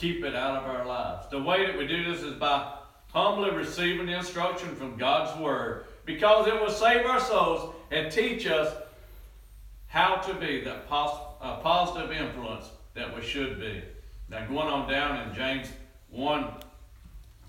Keep 0.00 0.24
it 0.24 0.34
out 0.34 0.56
of 0.56 0.64
our 0.64 0.86
lives. 0.86 1.26
The 1.30 1.42
way 1.42 1.66
that 1.66 1.76
we 1.76 1.86
do 1.86 2.10
this 2.10 2.22
is 2.22 2.32
by 2.32 2.72
humbly 3.08 3.50
receiving 3.50 4.06
the 4.06 4.16
instruction 4.16 4.74
from 4.74 4.96
God's 4.96 5.38
Word 5.38 5.84
because 6.06 6.46
it 6.46 6.58
will 6.58 6.70
save 6.70 7.04
our 7.04 7.20
souls 7.20 7.74
and 7.90 8.10
teach 8.10 8.46
us 8.46 8.74
how 9.88 10.14
to 10.14 10.32
be 10.32 10.62
that 10.62 10.88
pos- 10.88 11.20
uh, 11.42 11.56
positive 11.56 12.12
influence 12.12 12.70
that 12.94 13.14
we 13.14 13.20
should 13.20 13.60
be. 13.60 13.82
Now, 14.30 14.46
going 14.46 14.68
on 14.68 14.88
down 14.88 15.28
in 15.28 15.34
James 15.34 15.68
1 16.08 16.46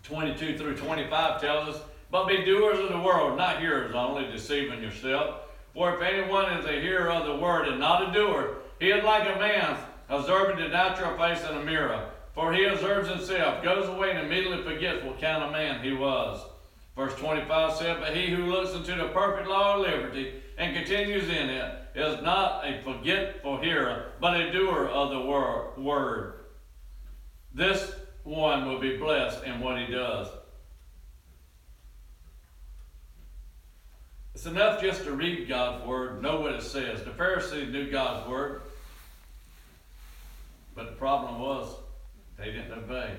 22 0.03 0.57
through 0.57 0.75
25 0.75 1.39
tells 1.39 1.73
us, 1.73 1.81
But 2.11 2.27
be 2.27 2.43
doers 2.43 2.79
of 2.79 2.89
the 2.89 2.99
word, 2.99 3.37
not 3.37 3.61
hearers 3.61 3.95
only, 3.95 4.29
deceiving 4.29 4.83
yourself. 4.83 5.35
For 5.73 5.95
if 5.95 6.01
anyone 6.01 6.51
is 6.51 6.65
a 6.65 6.81
hearer 6.81 7.11
of 7.11 7.27
the 7.27 7.41
word 7.41 7.69
and 7.69 7.79
not 7.79 8.09
a 8.09 8.11
doer, 8.11 8.55
he 8.77 8.89
is 8.89 9.05
like 9.05 9.33
a 9.33 9.39
man 9.39 9.77
observing 10.09 10.57
the 10.57 10.67
natural 10.67 11.17
face 11.17 11.49
in 11.49 11.55
a 11.55 11.63
mirror. 11.63 12.10
For 12.33 12.53
he 12.53 12.63
observes 12.63 13.09
himself, 13.09 13.63
goes 13.63 13.89
away, 13.89 14.11
and 14.11 14.19
immediately 14.19 14.63
forgets 14.63 15.03
what 15.03 15.19
kind 15.19 15.43
of 15.43 15.51
man 15.51 15.83
he 15.83 15.91
was. 15.91 16.41
Verse 16.95 17.13
25 17.15 17.75
said, 17.75 17.99
But 17.99 18.15
he 18.15 18.27
who 18.27 18.45
looks 18.45 18.73
into 18.73 18.95
the 18.95 19.09
perfect 19.09 19.47
law 19.47 19.75
of 19.75 19.81
liberty 19.81 20.41
and 20.57 20.75
continues 20.75 21.25
in 21.29 21.49
it 21.49 21.77
is 21.95 22.21
not 22.21 22.65
a 22.65 22.81
forgetful 22.81 23.59
hearer, 23.59 24.11
but 24.19 24.39
a 24.39 24.51
doer 24.51 24.87
of 24.87 25.09
the 25.09 25.81
word. 25.81 26.33
This 27.53 27.93
one 28.23 28.67
will 28.67 28.79
be 28.79 28.97
blessed 28.97 29.43
in 29.43 29.59
what 29.59 29.79
he 29.79 29.91
does. 29.91 30.27
It's 34.33 34.45
enough 34.45 34.81
just 34.81 35.03
to 35.03 35.11
read 35.11 35.49
God's 35.49 35.85
word, 35.85 36.21
know 36.21 36.39
what 36.39 36.53
it 36.53 36.63
says. 36.63 37.03
The 37.03 37.11
Pharisees 37.11 37.69
knew 37.69 37.91
God's 37.91 38.27
word, 38.29 38.61
but 40.73 40.85
the 40.85 40.93
problem 40.93 41.39
was 41.39 41.75
they 42.41 42.51
didn't 42.51 42.71
obey 42.71 43.11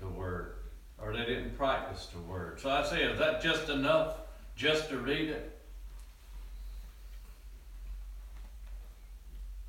the 0.00 0.08
word 0.08 0.56
or 1.02 1.12
they 1.12 1.24
didn't 1.24 1.56
practice 1.56 2.06
the 2.14 2.20
word. 2.20 2.60
So 2.60 2.70
I 2.70 2.84
say, 2.84 3.02
is 3.02 3.18
that 3.18 3.42
just 3.42 3.68
enough 3.68 4.16
just 4.56 4.88
to 4.90 4.98
read 4.98 5.30
it? 5.30 5.58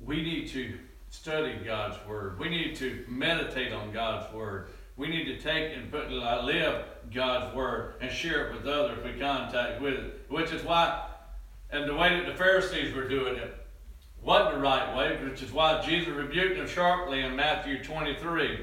We 0.00 0.22
need 0.22 0.48
to 0.48 0.78
study 1.08 1.56
God's 1.64 1.96
word. 2.06 2.38
We 2.38 2.48
need 2.48 2.76
to 2.76 3.04
meditate 3.08 3.72
on 3.72 3.92
God's 3.92 4.32
word. 4.34 4.68
We 4.96 5.08
need 5.08 5.24
to 5.24 5.40
take 5.40 5.76
and 5.76 5.90
put 5.90 6.10
live 6.10 6.84
God's 7.12 7.54
word 7.56 7.94
and 8.00 8.12
share 8.12 8.48
it 8.48 8.56
with 8.56 8.66
others 8.66 8.98
we 9.02 9.18
contact 9.18 9.80
with 9.80 9.94
it. 9.94 10.26
Which 10.28 10.52
is 10.52 10.62
why, 10.62 11.08
and 11.70 11.88
the 11.88 11.94
way 11.94 12.16
that 12.16 12.26
the 12.26 12.36
Pharisees 12.36 12.94
were 12.94 13.08
doing 13.08 13.36
it 13.36 13.56
wasn't 14.22 14.54
the 14.54 14.60
right 14.60 14.96
way, 14.96 15.24
which 15.24 15.42
is 15.42 15.52
why 15.52 15.80
Jesus 15.80 16.08
rebuked 16.08 16.56
them 16.56 16.68
sharply 16.68 17.20
in 17.20 17.34
Matthew 17.34 17.82
23 17.82 18.60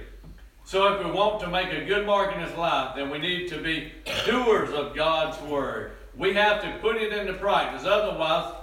So 0.72 0.94
if 0.94 1.06
we 1.06 1.12
want 1.12 1.42
to 1.42 1.50
make 1.50 1.74
a 1.74 1.84
good 1.84 2.06
mark 2.06 2.34
in 2.34 2.40
his 2.40 2.56
life, 2.56 2.96
then 2.96 3.10
we 3.10 3.18
need 3.18 3.50
to 3.50 3.62
be 3.62 3.92
doers 4.26 4.70
of 4.70 4.96
God's 4.96 5.38
word. 5.42 5.92
We 6.16 6.34
have 6.36 6.62
to 6.62 6.78
put 6.80 6.96
it 6.96 7.12
into 7.12 7.34
practice. 7.34 7.86
Otherwise, 7.86 8.54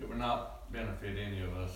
it 0.00 0.08
will 0.08 0.16
not 0.16 0.72
benefit 0.72 1.18
any 1.18 1.42
of 1.42 1.54
us. 1.58 1.70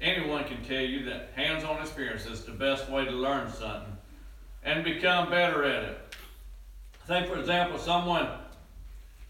Anyone 0.00 0.44
can 0.44 0.64
tell 0.64 0.80
you 0.80 1.04
that 1.04 1.32
hands-on 1.36 1.82
experience 1.82 2.24
is 2.24 2.46
the 2.46 2.52
best 2.52 2.88
way 2.88 3.04
to 3.04 3.10
learn 3.10 3.52
something 3.52 3.94
and 4.64 4.84
become 4.84 5.28
better 5.28 5.62
at 5.64 5.82
it. 5.82 6.16
Say, 7.06 7.26
for 7.26 7.38
example, 7.38 7.78
someone 7.78 8.26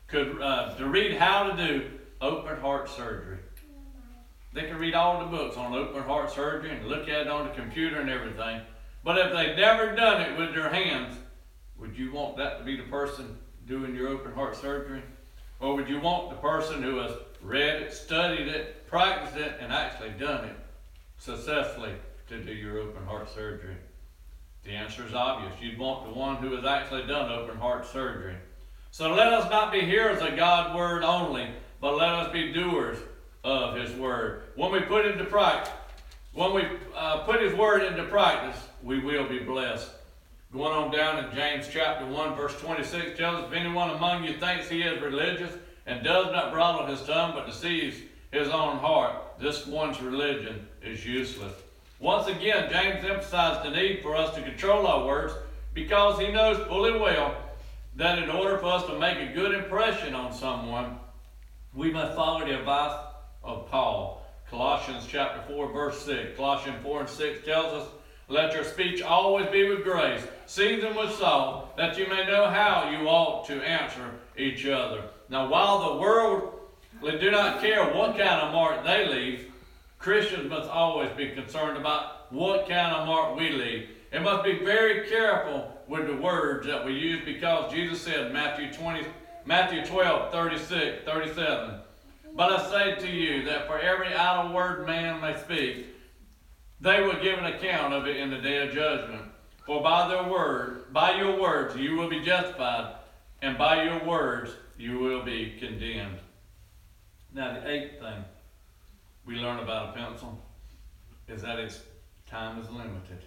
could 0.07 0.41
uh, 0.41 0.77
to 0.77 0.87
read 0.87 1.17
how 1.17 1.51
to 1.51 1.67
do 1.67 1.91
open 2.21 2.61
heart 2.61 2.89
surgery. 2.89 3.39
They 4.53 4.69
can 4.69 4.79
read 4.79 4.95
all 4.95 5.19
the 5.19 5.37
books 5.37 5.57
on 5.57 5.75
open 5.75 6.05
heart 6.05 6.31
surgery 6.31 6.71
and 6.71 6.87
look 6.87 7.09
at 7.09 7.23
it 7.23 7.29
on 7.29 7.49
the 7.49 7.55
computer 7.55 8.01
and 8.01 8.09
everything. 8.09 8.61
But 9.03 9.19
if 9.19 9.33
they've 9.33 9.57
never 9.57 9.95
done 9.95 10.21
it 10.23 10.39
with 10.39 10.55
their 10.55 10.69
hands, 10.69 11.17
would 11.79 11.97
you 11.97 12.13
want 12.13 12.37
that 12.37 12.59
to 12.59 12.65
be 12.65 12.77
the 12.77 12.85
person 12.85 13.39
doing 13.67 13.95
your 13.95 14.09
open 14.09 14.33
heart 14.33 14.57
surgery? 14.57 15.03
Or 15.61 15.75
would 15.75 15.89
you 15.89 16.01
want 16.01 16.31
the 16.31 16.37
person 16.37 16.83
who 16.83 16.99
has 16.99 17.13
read 17.43 17.83
it, 17.83 17.93
studied 17.93 18.49
it, 18.49 18.87
practiced 18.89 19.37
it, 19.37 19.59
and 19.61 19.73
actually 19.73 20.11
done 20.11 20.45
it 20.45 20.57
successfully 21.19 21.93
to 22.29 22.43
do 22.43 22.53
your 22.53 22.79
open 22.79 23.05
heart 23.05 23.33
surgery? 23.35 23.77
The 24.65 24.73
answer 24.73 25.07
is 25.07 25.15
obvious. 25.15 25.55
You'd 25.61 25.79
want 25.79 26.05
the 26.05 26.19
one 26.19 26.37
who 26.37 26.55
has 26.55 26.65
actually 26.65 27.07
done 27.07 27.33
open 27.33 27.57
heart 27.57 27.87
surgery. 27.87 28.37
So 28.91 29.15
let 29.15 29.33
us 29.33 29.49
not 29.51 29.73
be 29.73 29.81
hearers 29.81 30.21
of 30.21 30.37
God's 30.37 30.75
word 30.75 31.03
only, 31.03 31.49
but 31.81 31.97
let 31.97 32.11
us 32.11 32.33
be 32.33 32.53
doers 32.53 32.99
of 33.45 33.77
His 33.77 33.93
word. 33.93 34.43
When 34.57 34.73
we 34.73 34.81
put 34.81 35.07
into 35.07 35.25
practice, 35.25 35.73
when 36.35 36.53
we 36.53 36.63
uh, 36.95 37.19
put 37.19 37.41
His 37.41 37.55
word 37.55 37.85
into 37.85 38.05
practice, 38.05 38.61
we 38.83 38.99
will 38.99 39.29
be 39.29 39.39
blessed. 39.39 39.91
Going 40.53 40.73
on 40.73 40.91
down 40.91 41.25
in 41.25 41.35
James 41.35 41.69
chapter 41.73 42.05
1, 42.07 42.35
verse 42.35 42.59
26 42.61 43.17
tells 43.17 43.45
us, 43.45 43.49
If 43.49 43.57
anyone 43.57 43.91
among 43.91 44.25
you 44.25 44.35
thinks 44.35 44.69
he 44.69 44.83
is 44.83 45.01
religious 45.01 45.53
and 45.87 46.03
does 46.03 46.33
not 46.33 46.53
bridle 46.53 46.87
his 46.87 47.03
tongue 47.03 47.33
but 47.35 47.47
deceives 47.47 47.99
his 48.33 48.49
own 48.49 48.79
heart, 48.79 49.15
this 49.39 49.67
one's 49.67 50.01
religion 50.01 50.67
is 50.83 51.07
useless. 51.07 51.55
Once 52.01 52.27
again, 52.27 52.69
James 52.71 53.05
emphasized 53.05 53.65
the 53.65 53.71
need 53.71 54.01
for 54.03 54.17
us 54.17 54.35
to 54.35 54.43
control 54.43 54.87
our 54.87 55.07
words 55.07 55.35
because 55.75 56.19
he 56.19 56.33
knows 56.33 56.57
fully 56.67 56.99
well 56.99 57.35
that 57.97 58.19
in 58.19 58.31
order 58.31 58.59
for 58.59 58.67
us 58.67 58.85
to 58.87 58.99
make 58.99 59.19
a 59.19 59.33
good 59.33 59.55
impression 59.55 60.15
on 60.15 60.33
someone, 60.33 60.99
we 61.75 61.91
must 61.91 62.17
follow 62.17 62.45
the 62.45 62.59
advice 62.59 62.99
of 63.45 63.71
Paul. 63.71 64.27
Colossians 64.49 65.07
chapter 65.09 65.43
4, 65.53 65.73
verse 65.73 66.03
6. 66.03 66.37
Colossians 66.37 66.83
4 66.83 67.01
and 67.01 67.09
6 67.09 67.45
tells 67.45 67.73
us, 67.83 67.89
Let 68.31 68.55
your 68.55 68.63
speech 68.63 69.03
always 69.03 69.49
be 69.49 69.69
with 69.69 69.83
grace, 69.83 70.23
seasoned 70.47 70.95
with 70.95 71.13
salt, 71.17 71.77
that 71.77 71.99
you 71.99 72.07
may 72.07 72.25
know 72.25 72.47
how 72.47 72.89
you 72.89 73.09
ought 73.09 73.45
to 73.49 73.61
answer 73.61 74.09
each 74.39 74.65
other. 74.67 75.03
Now, 75.29 75.49
while 75.49 75.95
the 75.95 76.01
world 76.01 76.61
do 77.03 77.31
not 77.33 77.61
care 77.61 77.85
what 77.93 78.17
kind 78.17 78.41
of 78.41 78.53
mark 78.53 78.85
they 78.85 79.09
leave, 79.09 79.51
Christians 79.99 80.49
must 80.49 80.71
always 80.71 81.11
be 81.17 81.31
concerned 81.31 81.77
about 81.77 82.33
what 82.33 82.69
kind 82.69 82.95
of 82.95 83.09
mark 83.09 83.37
we 83.37 83.51
leave. 83.51 83.89
And 84.13 84.23
must 84.23 84.45
be 84.45 84.61
very 84.61 85.09
careful 85.09 85.77
with 85.89 86.07
the 86.07 86.17
words 86.17 86.69
that 86.69 86.85
we 86.85 86.93
use 86.93 87.25
because 87.25 87.73
Jesus 87.73 88.01
said 88.01 88.27
in 88.27 88.33
Matthew 88.33 88.73
20, 88.73 89.07
Matthew 89.45 89.85
12, 89.85 90.31
36, 90.31 91.05
37, 91.05 91.75
But 92.37 92.53
I 92.53 92.71
say 92.71 93.07
to 93.07 93.11
you 93.11 93.45
that 93.47 93.67
for 93.67 93.79
every 93.81 94.15
idle 94.15 94.53
word 94.53 94.87
man 94.87 95.21
may 95.21 95.37
speak, 95.37 95.87
they 96.81 97.03
will 97.03 97.21
give 97.23 97.39
an 97.39 97.47
account 97.47 97.93
of 97.93 98.07
it 98.07 98.17
in 98.17 98.31
the 98.31 98.39
day 98.39 98.67
of 98.67 98.75
judgment. 98.75 99.23
For 99.67 99.83
by 99.83 100.09
their 100.09 100.25
word, 100.25 100.93
by 100.93 101.17
your 101.17 101.41
words 101.41 101.77
you 101.77 101.97
will 101.97 102.09
be 102.09 102.21
justified, 102.21 102.95
and 103.43 103.59
by 103.59 103.85
your 103.85 104.05
words 104.05 104.53
you 104.79 104.99
will 104.99 105.23
be 105.23 105.57
condemned. 105.59 106.19
Now 107.35 107.53
the 107.55 107.71
eighth 107.71 108.01
thing 108.01 108.25
we 109.25 109.37
learn 109.37 109.61
about 109.61 109.91
a 109.91 109.93
pencil 109.93 110.41
is 111.29 111.43
that 111.43 111.59
its 111.59 111.81
time 112.27 112.61
is 112.61 112.69
limited. 112.71 113.23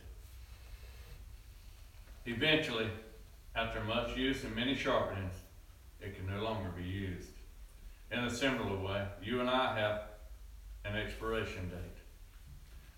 Eventually, 2.26 2.90
after 3.56 3.84
much 3.84 4.18
use 4.18 4.44
and 4.44 4.56
many 4.56 4.76
sharpenings, 4.76 5.36
it 6.02 6.16
can 6.16 6.28
no 6.28 6.42
longer 6.42 6.70
be 6.76 6.84
used. 6.84 7.30
In 8.12 8.20
a 8.20 8.30
similar 8.30 8.78
way, 8.78 9.06
you 9.22 9.40
and 9.40 9.50
I 9.50 9.78
have 9.78 10.02
an 10.86 10.96
expiration 10.98 11.70
date. 11.70 11.93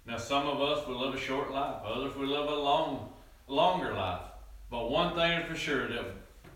Now, 0.05 0.17
some 0.17 0.47
of 0.47 0.61
us 0.61 0.87
will 0.87 0.99
live 0.99 1.15
a 1.15 1.19
short 1.19 1.51
life, 1.51 1.81
others 1.83 2.15
will 2.15 2.27
live 2.27 2.47
a 2.47 2.55
long, 2.55 3.09
longer 3.47 3.93
life. 3.93 4.21
But 4.69 4.91
one 4.91 5.15
thing 5.15 5.31
is 5.31 5.47
for 5.47 5.55
sure 5.55 5.87
that 5.87 6.05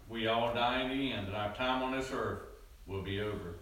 we 0.07 0.27
all 0.27 0.53
die 0.53 0.83
in 0.83 0.89
the 0.89 1.11
end, 1.13 1.27
and 1.27 1.35
our 1.35 1.53
time 1.55 1.81
on 1.81 1.91
this 1.91 2.11
earth 2.13 2.41
will 2.85 3.01
be 3.01 3.21
over. 3.21 3.55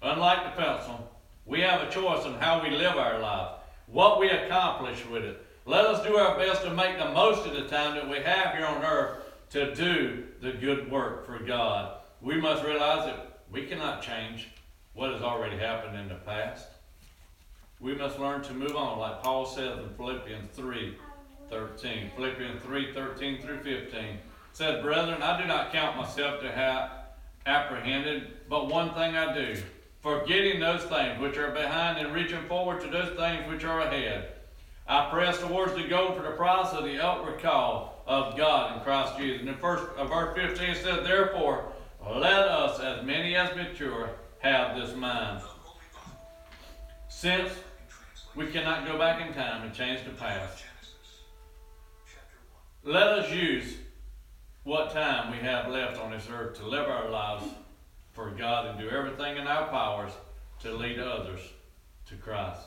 Unlike 0.00 0.44
the 0.44 0.62
pencil, 0.62 1.10
we 1.44 1.60
have 1.60 1.82
a 1.82 1.90
choice 1.90 2.24
on 2.24 2.34
how 2.34 2.62
we 2.62 2.70
live 2.70 2.96
our 2.96 3.18
life, 3.18 3.58
what 3.86 4.20
we 4.20 4.30
accomplish 4.30 5.04
with 5.06 5.24
it. 5.24 5.44
Let 5.66 5.84
us 5.84 6.06
do 6.06 6.16
our 6.16 6.38
best 6.38 6.62
to 6.62 6.70
make 6.72 6.98
the 6.98 7.10
most 7.10 7.46
of 7.46 7.54
the 7.54 7.68
time 7.68 7.94
that 7.94 8.08
we 8.08 8.18
have 8.18 8.54
here 8.54 8.66
on 8.66 8.82
earth 8.82 9.18
to 9.50 9.74
do 9.74 10.24
the 10.40 10.52
good 10.52 10.90
work 10.90 11.26
for 11.26 11.38
God. 11.38 11.98
We 12.22 12.40
must 12.40 12.64
realize 12.64 13.04
that 13.06 13.40
we 13.50 13.66
cannot 13.66 14.02
change 14.02 14.48
what 14.94 15.12
has 15.12 15.22
already 15.22 15.56
happened 15.56 15.96
in 15.96 16.08
the 16.08 16.14
past. 16.16 16.68
We 17.80 17.94
must 17.94 18.18
learn 18.18 18.42
to 18.42 18.54
move 18.54 18.76
on, 18.76 18.98
like 18.98 19.22
Paul 19.22 19.46
says 19.46 19.78
in 19.78 19.88
Philippians 19.96 20.48
3 20.54 20.96
13. 21.48 22.10
Philippians 22.16 22.62
3 22.62 22.92
13 22.92 23.42
through 23.42 23.62
15 23.62 24.18
said, 24.52 24.82
Brethren, 24.82 25.22
I 25.22 25.40
do 25.40 25.46
not 25.46 25.72
count 25.72 25.96
myself 25.96 26.40
to 26.42 26.50
have 26.50 26.90
apprehended, 27.46 28.48
but 28.48 28.68
one 28.68 28.92
thing 28.94 29.16
I 29.16 29.32
do 29.32 29.62
forgetting 30.00 30.60
those 30.60 30.84
things 30.84 31.20
which 31.20 31.36
are 31.36 31.50
behind 31.50 31.98
and 31.98 32.14
reaching 32.14 32.42
forward 32.46 32.80
to 32.80 32.88
those 32.88 33.16
things 33.16 33.48
which 33.48 33.64
are 33.64 33.80
ahead. 33.80 34.32
I 34.86 35.10
press 35.10 35.38
towards 35.38 35.74
the 35.74 35.86
goal 35.86 36.14
for 36.14 36.22
the 36.22 36.30
prize 36.30 36.72
of 36.72 36.84
the 36.84 37.02
upward 37.04 37.42
call 37.42 38.02
of 38.06 38.36
God 38.36 38.76
in 38.76 38.82
Christ 38.82 39.18
Jesus. 39.18 39.40
And 39.40 39.50
in 39.50 39.56
first, 39.56 39.84
uh, 39.96 40.06
verse 40.06 40.34
15 40.34 40.74
says, 40.76 41.06
Therefore, 41.06 41.72
let 42.08 42.48
us, 42.48 42.80
as 42.80 43.04
many 43.04 43.36
as 43.36 43.54
mature, 43.54 44.10
have 44.38 44.76
this 44.76 44.96
mind. 44.96 45.42
Since 47.08 47.52
we 48.34 48.46
cannot 48.46 48.86
go 48.86 48.98
back 48.98 49.26
in 49.26 49.32
time 49.34 49.62
and 49.62 49.74
change 49.74 50.04
the 50.04 50.10
past, 50.10 50.62
let 52.84 53.06
us 53.08 53.32
use 53.32 53.76
what 54.64 54.92
time 54.92 55.32
we 55.32 55.38
have 55.38 55.70
left 55.70 56.00
on 56.00 56.10
this 56.10 56.28
earth 56.30 56.56
to 56.58 56.66
live 56.66 56.88
our 56.88 57.10
lives 57.10 57.44
for 58.12 58.30
God 58.30 58.66
and 58.66 58.78
do 58.78 58.88
everything 58.88 59.36
in 59.36 59.46
our 59.46 59.68
powers 59.68 60.12
to 60.60 60.72
lead 60.72 60.98
others 60.98 61.40
to 62.06 62.14
Christ. 62.16 62.60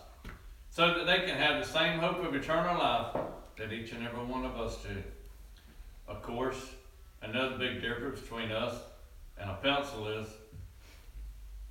So 0.69 0.93
that 0.93 1.06
they 1.06 1.26
can 1.26 1.38
have 1.38 1.60
the 1.60 1.71
same 1.71 2.00
hope 2.00 2.24
of 2.24 2.34
eternal 2.34 2.78
life 2.78 3.15
that 3.58 3.74
each 3.74 3.91
and 3.91 4.06
every 4.06 4.24
one 4.24 4.45
of 4.45 4.56
us 4.58 4.78
do. 4.78 5.04
Of 6.08 6.21
course, 6.21 6.71
another 7.21 7.58
big 7.58 7.82
difference 7.82 8.19
between 8.19 8.52
us 8.52 8.76
and 9.38 9.50
a 9.50 9.56
pencil 9.56 10.08
is 10.08 10.28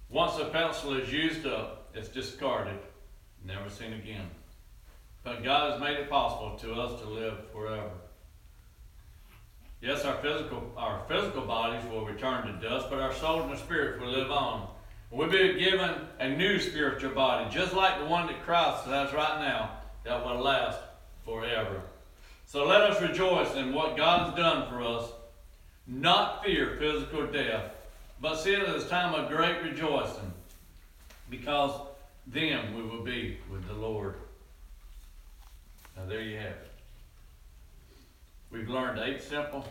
once 0.09 0.39
a 0.39 0.47
pencil 0.47 0.95
is 0.95 1.13
used 1.13 1.47
up, 1.47 1.89
it's 1.95 2.09
discarded, 2.09 2.79
never 3.45 3.71
seen 3.71 3.93
again. 3.93 4.27
But 5.23 5.45
God 5.45 5.73
has 5.73 5.81
made 5.81 5.99
it 5.99 6.11
possible 6.11 6.57
to 6.61 6.75
us 6.75 7.01
to 7.01 7.09
live 7.09 7.51
forever. 7.53 7.91
Yes, 9.81 10.05
our 10.05 10.17
physical, 10.17 10.73
our 10.77 11.03
physical 11.09 11.43
bodies 11.43 11.83
will 11.91 12.05
return 12.05 12.47
to 12.47 12.53
dust, 12.69 12.89
but 12.91 13.01
our 13.01 13.15
soul 13.15 13.43
and 13.43 13.51
our 13.51 13.57
spirit 13.57 14.01
will 14.01 14.11
live 14.11 14.31
on. 14.31 14.69
We'll 15.11 15.31
be 15.31 15.59
given 15.59 15.91
a 16.21 16.29
new 16.29 16.59
spiritual 16.61 17.11
body, 17.13 17.51
just 17.51 17.73
like 17.73 17.99
the 17.99 18.07
one 18.07 18.27
that 18.29 18.43
Christ 18.43 18.85
has 18.85 19.13
right 19.13 19.41
now, 19.41 19.71
that 20.05 20.25
will 20.25 20.41
last 20.41 20.79
forever. 21.25 21.83
So 22.47 22.67
let 22.67 22.83
us 22.83 23.01
rejoice 23.01 23.55
in 23.55 23.73
what 23.73 23.97
God 23.97 24.27
has 24.27 24.37
done 24.39 24.69
for 24.69 24.83
us, 24.83 25.11
not 25.87 26.45
fear 26.45 26.77
physical 26.79 27.27
death, 27.27 27.73
but 28.21 28.37
see 28.37 28.53
it 28.53 28.69
as 28.69 28.85
a 28.85 28.89
time 28.89 29.15
of 29.15 29.31
great 29.31 29.63
rejoicing, 29.63 30.33
because 31.31 31.73
then 32.27 32.75
we 32.75 32.83
will 32.83 33.03
be 33.03 33.39
with 33.51 33.67
the 33.67 33.75
Lord. 33.75 34.15
Now 35.97 36.07
there 36.07 36.23
you 36.23 36.37
have 36.37 36.47
it. 36.47 36.71
We've 38.51 38.69
learned 38.69 38.99
eight 38.99 39.23
simple 39.23 39.67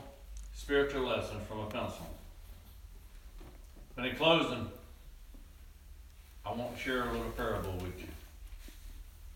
spiritual 0.54 1.08
lessons 1.08 1.42
from 1.48 1.60
a 1.60 1.66
pencil. 1.66 2.08
But 3.96 4.06
in 4.06 4.16
closing, 4.16 4.68
I 6.46 6.54
want 6.54 6.76
to 6.76 6.82
share 6.82 7.04
a 7.04 7.12
little 7.12 7.32
parable 7.32 7.74
with 7.74 8.00
you. 8.00 8.08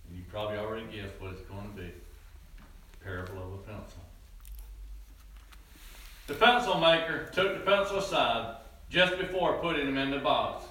And 0.07 0.17
you 0.17 0.23
probably 0.29 0.57
already 0.57 0.85
guessed 0.85 1.13
what 1.19 1.31
it's 1.33 1.41
going 1.41 1.69
to 1.69 1.75
be. 1.75 1.91
The 2.91 3.05
parable 3.05 3.37
of 3.37 3.53
a 3.53 3.57
pencil. 3.57 4.03
The 6.27 6.33
pencil 6.35 6.79
maker 6.79 7.29
took 7.33 7.53
the 7.53 7.69
pencil 7.69 7.97
aside 7.97 8.57
just 8.89 9.17
before 9.17 9.57
putting 9.57 9.85
them 9.85 9.97
in 9.97 10.11
the 10.11 10.19
box. 10.19 10.65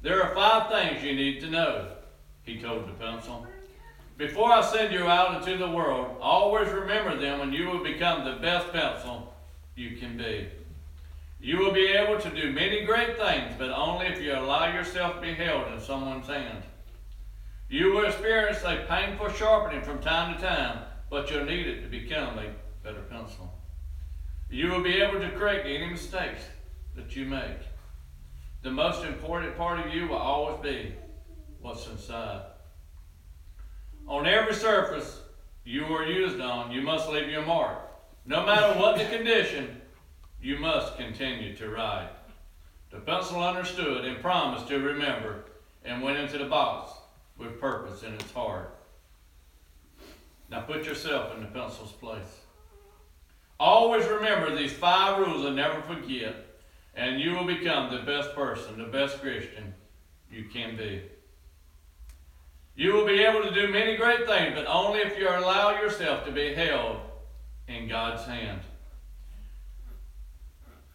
There 0.00 0.22
are 0.22 0.34
five 0.34 0.70
things 0.70 1.02
you 1.02 1.14
need 1.14 1.40
to 1.40 1.50
know, 1.50 1.88
he 2.44 2.60
told 2.60 2.88
the 2.88 2.92
pencil. 2.92 3.46
Before 4.16 4.52
I 4.52 4.62
send 4.62 4.92
you 4.92 5.06
out 5.06 5.36
into 5.36 5.58
the 5.58 5.70
world, 5.70 6.16
always 6.20 6.68
remember 6.68 7.16
them 7.16 7.40
and 7.40 7.52
you 7.52 7.66
will 7.66 7.82
become 7.82 8.24
the 8.24 8.40
best 8.40 8.72
pencil 8.72 9.32
you 9.76 9.96
can 9.96 10.16
be. 10.16 10.48
You 11.40 11.58
will 11.58 11.72
be 11.72 11.86
able 11.88 12.18
to 12.20 12.30
do 12.30 12.52
many 12.52 12.84
great 12.84 13.16
things, 13.16 13.54
but 13.58 13.70
only 13.70 14.06
if 14.06 14.20
you 14.20 14.34
allow 14.34 14.72
yourself 14.72 15.16
to 15.16 15.20
be 15.20 15.34
held 15.34 15.72
in 15.72 15.80
someone's 15.80 16.26
hand. 16.26 16.64
You 17.68 17.92
will 17.92 18.06
experience 18.06 18.62
a 18.64 18.86
painful 18.88 19.30
sharpening 19.30 19.82
from 19.82 20.00
time 20.00 20.34
to 20.34 20.40
time, 20.40 20.78
but 21.10 21.30
you'll 21.30 21.44
need 21.44 21.66
it 21.66 21.82
to 21.82 21.88
become 21.88 22.38
a 22.38 22.50
better 22.82 23.02
pencil. 23.02 23.52
You 24.50 24.68
will 24.68 24.82
be 24.82 25.00
able 25.00 25.20
to 25.20 25.30
correct 25.30 25.66
any 25.66 25.86
mistakes 25.86 26.42
that 26.96 27.14
you 27.14 27.26
make. 27.26 27.58
The 28.62 28.70
most 28.70 29.04
important 29.04 29.56
part 29.56 29.78
of 29.78 29.94
you 29.94 30.08
will 30.08 30.16
always 30.16 30.60
be 30.62 30.94
what's 31.60 31.86
inside. 31.86 32.42
On 34.06 34.26
every 34.26 34.54
surface 34.54 35.20
you 35.64 35.84
are 35.84 36.04
used 36.04 36.40
on, 36.40 36.72
you 36.72 36.82
must 36.82 37.08
leave 37.08 37.28
your 37.28 37.44
mark. 37.44 37.78
No 38.26 38.44
matter 38.44 38.78
what 38.78 38.98
the 38.98 39.04
condition, 39.04 39.80
you 40.42 40.58
must 40.58 40.96
continue 40.96 41.54
to 41.56 41.68
write. 41.68 42.10
The 42.90 42.98
pencil 42.98 43.42
understood 43.42 44.04
and 44.04 44.20
promised 44.20 44.68
to 44.68 44.78
remember 44.78 45.44
and 45.84 46.02
went 46.02 46.18
into 46.18 46.38
the 46.38 46.46
box 46.46 46.92
with 47.36 47.60
purpose 47.60 48.02
in 48.02 48.14
its 48.14 48.30
heart. 48.32 48.74
Now 50.50 50.62
put 50.62 50.84
yourself 50.84 51.34
in 51.34 51.42
the 51.42 51.48
pencil's 51.48 51.92
place. 51.92 52.40
Always 53.60 54.06
remember 54.06 54.54
these 54.54 54.72
five 54.72 55.18
rules 55.18 55.44
and 55.44 55.56
never 55.56 55.80
forget, 55.82 56.47
and 56.98 57.20
you 57.20 57.30
will 57.30 57.44
become 57.44 57.90
the 57.90 58.02
best 58.02 58.34
person, 58.34 58.76
the 58.76 58.84
best 58.84 59.20
Christian 59.20 59.72
you 60.30 60.44
can 60.52 60.76
be. 60.76 61.00
You 62.74 62.92
will 62.92 63.06
be 63.06 63.22
able 63.22 63.42
to 63.42 63.54
do 63.54 63.72
many 63.72 63.96
great 63.96 64.26
things, 64.26 64.54
but 64.54 64.66
only 64.66 64.98
if 65.00 65.16
you 65.16 65.28
allow 65.28 65.80
yourself 65.80 66.24
to 66.26 66.32
be 66.32 66.52
held 66.54 66.96
in 67.68 67.88
God's 67.88 68.24
hand. 68.24 68.60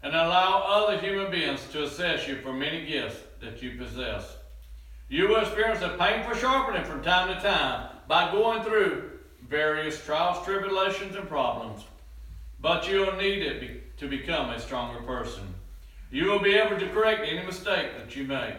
And 0.04 0.14
allow 0.14 0.64
other 0.68 1.00
human 1.00 1.32
beings 1.32 1.66
to 1.72 1.84
assess 1.84 2.28
you 2.28 2.36
for 2.36 2.52
many 2.52 2.86
gifts 2.86 3.20
that 3.40 3.62
you 3.62 3.78
possess. 3.78 4.36
You 5.08 5.30
will 5.30 5.40
experience 5.40 5.82
a 5.82 5.96
painful 5.98 6.36
sharpening 6.36 6.84
from 6.84 7.02
time 7.02 7.34
to 7.34 7.42
time 7.42 7.90
by 8.10 8.30
going 8.30 8.62
through 8.64 9.10
various 9.48 10.04
trials, 10.04 10.46
tribulations, 10.46 11.16
and 11.16 11.30
problems. 11.30 11.86
But 12.60 12.90
you'll 12.90 13.16
need 13.16 13.42
it 13.42 13.62
be, 13.62 13.82
to 13.98 14.10
become 14.10 14.50
a 14.50 14.60
stronger 14.60 15.02
person. 15.04 15.54
You 16.14 16.28
will 16.28 16.40
be 16.40 16.54
able 16.54 16.80
to 16.80 16.90
correct 16.90 17.26
any 17.28 17.44
mistake 17.44 17.98
that 17.98 18.16
you 18.16 18.26
make. 18.26 18.54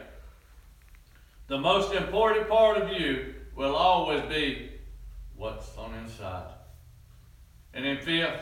The 1.47 1.57
most 1.57 1.95
important 1.95 2.49
part 2.49 2.79
of 2.79 2.91
you 2.91 3.33
will 3.55 3.77
always 3.77 4.23
be 4.23 4.73
what's 5.37 5.77
on 5.79 5.95
inside. 5.95 6.53
And 7.73 7.85
then 7.85 7.99
fifth, 7.99 8.41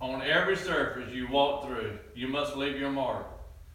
on 0.00 0.22
every 0.22 0.54
surface 0.54 1.12
you 1.12 1.26
walk 1.32 1.66
through, 1.66 1.98
you 2.14 2.28
must 2.28 2.56
leave 2.56 2.78
your 2.78 2.92
mark. 2.92 3.26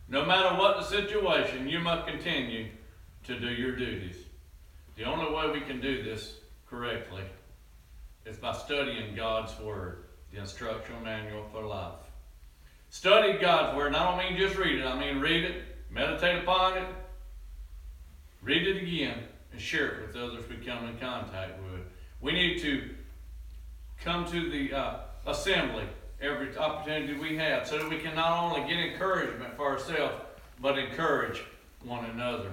No 0.07 0.23
matter 0.25 0.57
what 0.57 0.77
the 0.77 0.83
situation, 0.83 1.67
you 1.67 1.81
must 1.81 2.07
continue 2.07 2.69
to 3.25 3.37
do 3.37 3.49
your 3.49 3.75
duties. 3.75 4.15
The 4.95 5.03
only 5.03 5.29
way 5.29 5.51
we 5.51 5.59
can 5.59 5.81
do 5.81 6.03
this 6.03 6.35
correctly 6.69 7.23
is 8.25 8.37
by 8.37 8.53
studying 8.53 9.13
God's 9.13 9.59
Word, 9.59 10.05
the 10.31 10.39
instructional 10.39 11.01
manual 11.01 11.43
for 11.51 11.63
life. 11.63 12.06
Study 12.89 13.37
God's 13.37 13.75
Word, 13.75 13.87
and 13.87 13.95
I 13.95 14.03
don't 14.05 14.17
mean 14.17 14.37
just 14.37 14.57
read 14.57 14.79
it, 14.79 14.85
I 14.85 14.97
mean 14.99 15.19
read 15.19 15.43
it, 15.43 15.63
meditate 15.89 16.43
upon 16.43 16.77
it, 16.77 16.87
read 18.41 18.67
it 18.67 18.81
again, 18.81 19.19
and 19.51 19.61
share 19.61 19.87
it 19.87 20.07
with 20.07 20.15
others 20.15 20.43
we 20.49 20.55
come 20.57 20.85
in 20.87 20.97
contact 20.97 21.61
with. 21.61 21.81
We 22.21 22.31
need 22.31 22.59
to 22.61 22.89
come 24.03 24.25
to 24.31 24.49
the 24.49 24.73
uh, 24.73 24.99
assembly 25.25 25.83
every 26.21 26.57
opportunity 26.57 27.13
we 27.13 27.37
have 27.37 27.67
so 27.67 27.77
that 27.77 27.89
we 27.89 27.97
can 27.97 28.15
not 28.15 28.43
only 28.43 28.67
get 28.67 28.79
encouragement 28.79 29.55
for 29.55 29.65
ourselves, 29.65 30.15
but 30.59 30.79
encourage 30.79 31.43
one 31.83 32.05
another. 32.05 32.51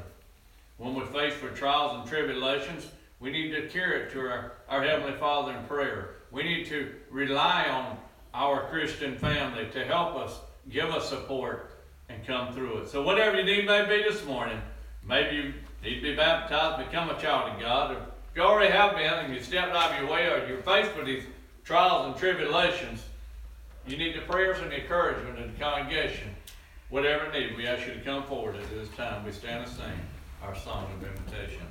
When 0.77 0.95
we're 0.95 1.07
faced 1.07 1.43
with 1.43 1.55
trials 1.55 1.97
and 1.99 2.09
tribulations, 2.09 2.89
we 3.21 3.31
need 3.31 3.51
to 3.53 3.69
carry 3.69 4.03
it 4.03 4.11
to 4.13 4.21
our, 4.21 4.53
our 4.69 4.83
Heavenly 4.83 5.17
Father 5.19 5.53
in 5.53 5.65
prayer. 5.65 6.17
We 6.31 6.43
need 6.43 6.67
to 6.67 6.95
rely 7.11 7.69
on 7.69 7.97
our 8.35 8.67
Christian 8.69 9.17
family 9.17 9.69
to 9.73 9.85
help 9.85 10.17
us, 10.17 10.41
give 10.69 10.91
us 10.91 11.09
support, 11.09 11.71
and 12.09 12.27
come 12.27 12.53
through 12.53 12.79
it. 12.79 12.89
So, 12.89 13.03
whatever 13.03 13.37
your 13.37 13.45
need 13.45 13.65
may 13.65 13.87
be 13.87 14.03
this 14.03 14.25
morning, 14.27 14.61
maybe 15.07 15.37
you 15.37 15.55
need 15.83 15.97
to 15.97 16.03
be 16.03 16.17
baptized, 16.17 16.85
become 16.91 17.09
a 17.11 17.21
child 17.21 17.55
of 17.55 17.61
God. 17.61 17.93
Or 17.93 17.99
if 17.99 18.37
you 18.37 18.43
already 18.43 18.73
have 18.73 18.97
been 18.97 19.05
and 19.05 19.35
you 19.35 19.41
stepped 19.41 19.75
out 19.75 19.93
of 19.93 20.01
your 20.01 20.11
way, 20.11 20.27
or 20.27 20.47
you're 20.49 20.63
faced 20.63 20.95
with 20.97 21.07
these 21.07 21.25
trials 21.65 22.07
and 22.07 22.17
tribulations, 22.17 23.05
you 23.87 23.97
need 23.97 24.17
the 24.17 24.23
prayers 24.23 24.59
and 24.59 24.71
the 24.71 24.83
encouragement 24.83 25.39
of 25.39 25.53
the 25.53 25.59
congregation. 25.63 26.29
Whatever 26.91 27.31
need, 27.33 27.57
we 27.57 27.67
ask 27.67 27.87
you 27.87 27.95
to 27.95 28.01
come 28.01 28.25
forward 28.25 28.57
at 28.57 28.69
this 28.71 28.89
time. 28.91 29.25
We 29.25 29.33
stand 29.33 29.65
and 29.65 29.73
sing 29.73 30.01
our 30.43 30.55
song 30.55 30.89
of 30.97 31.07
invitation. 31.07 31.63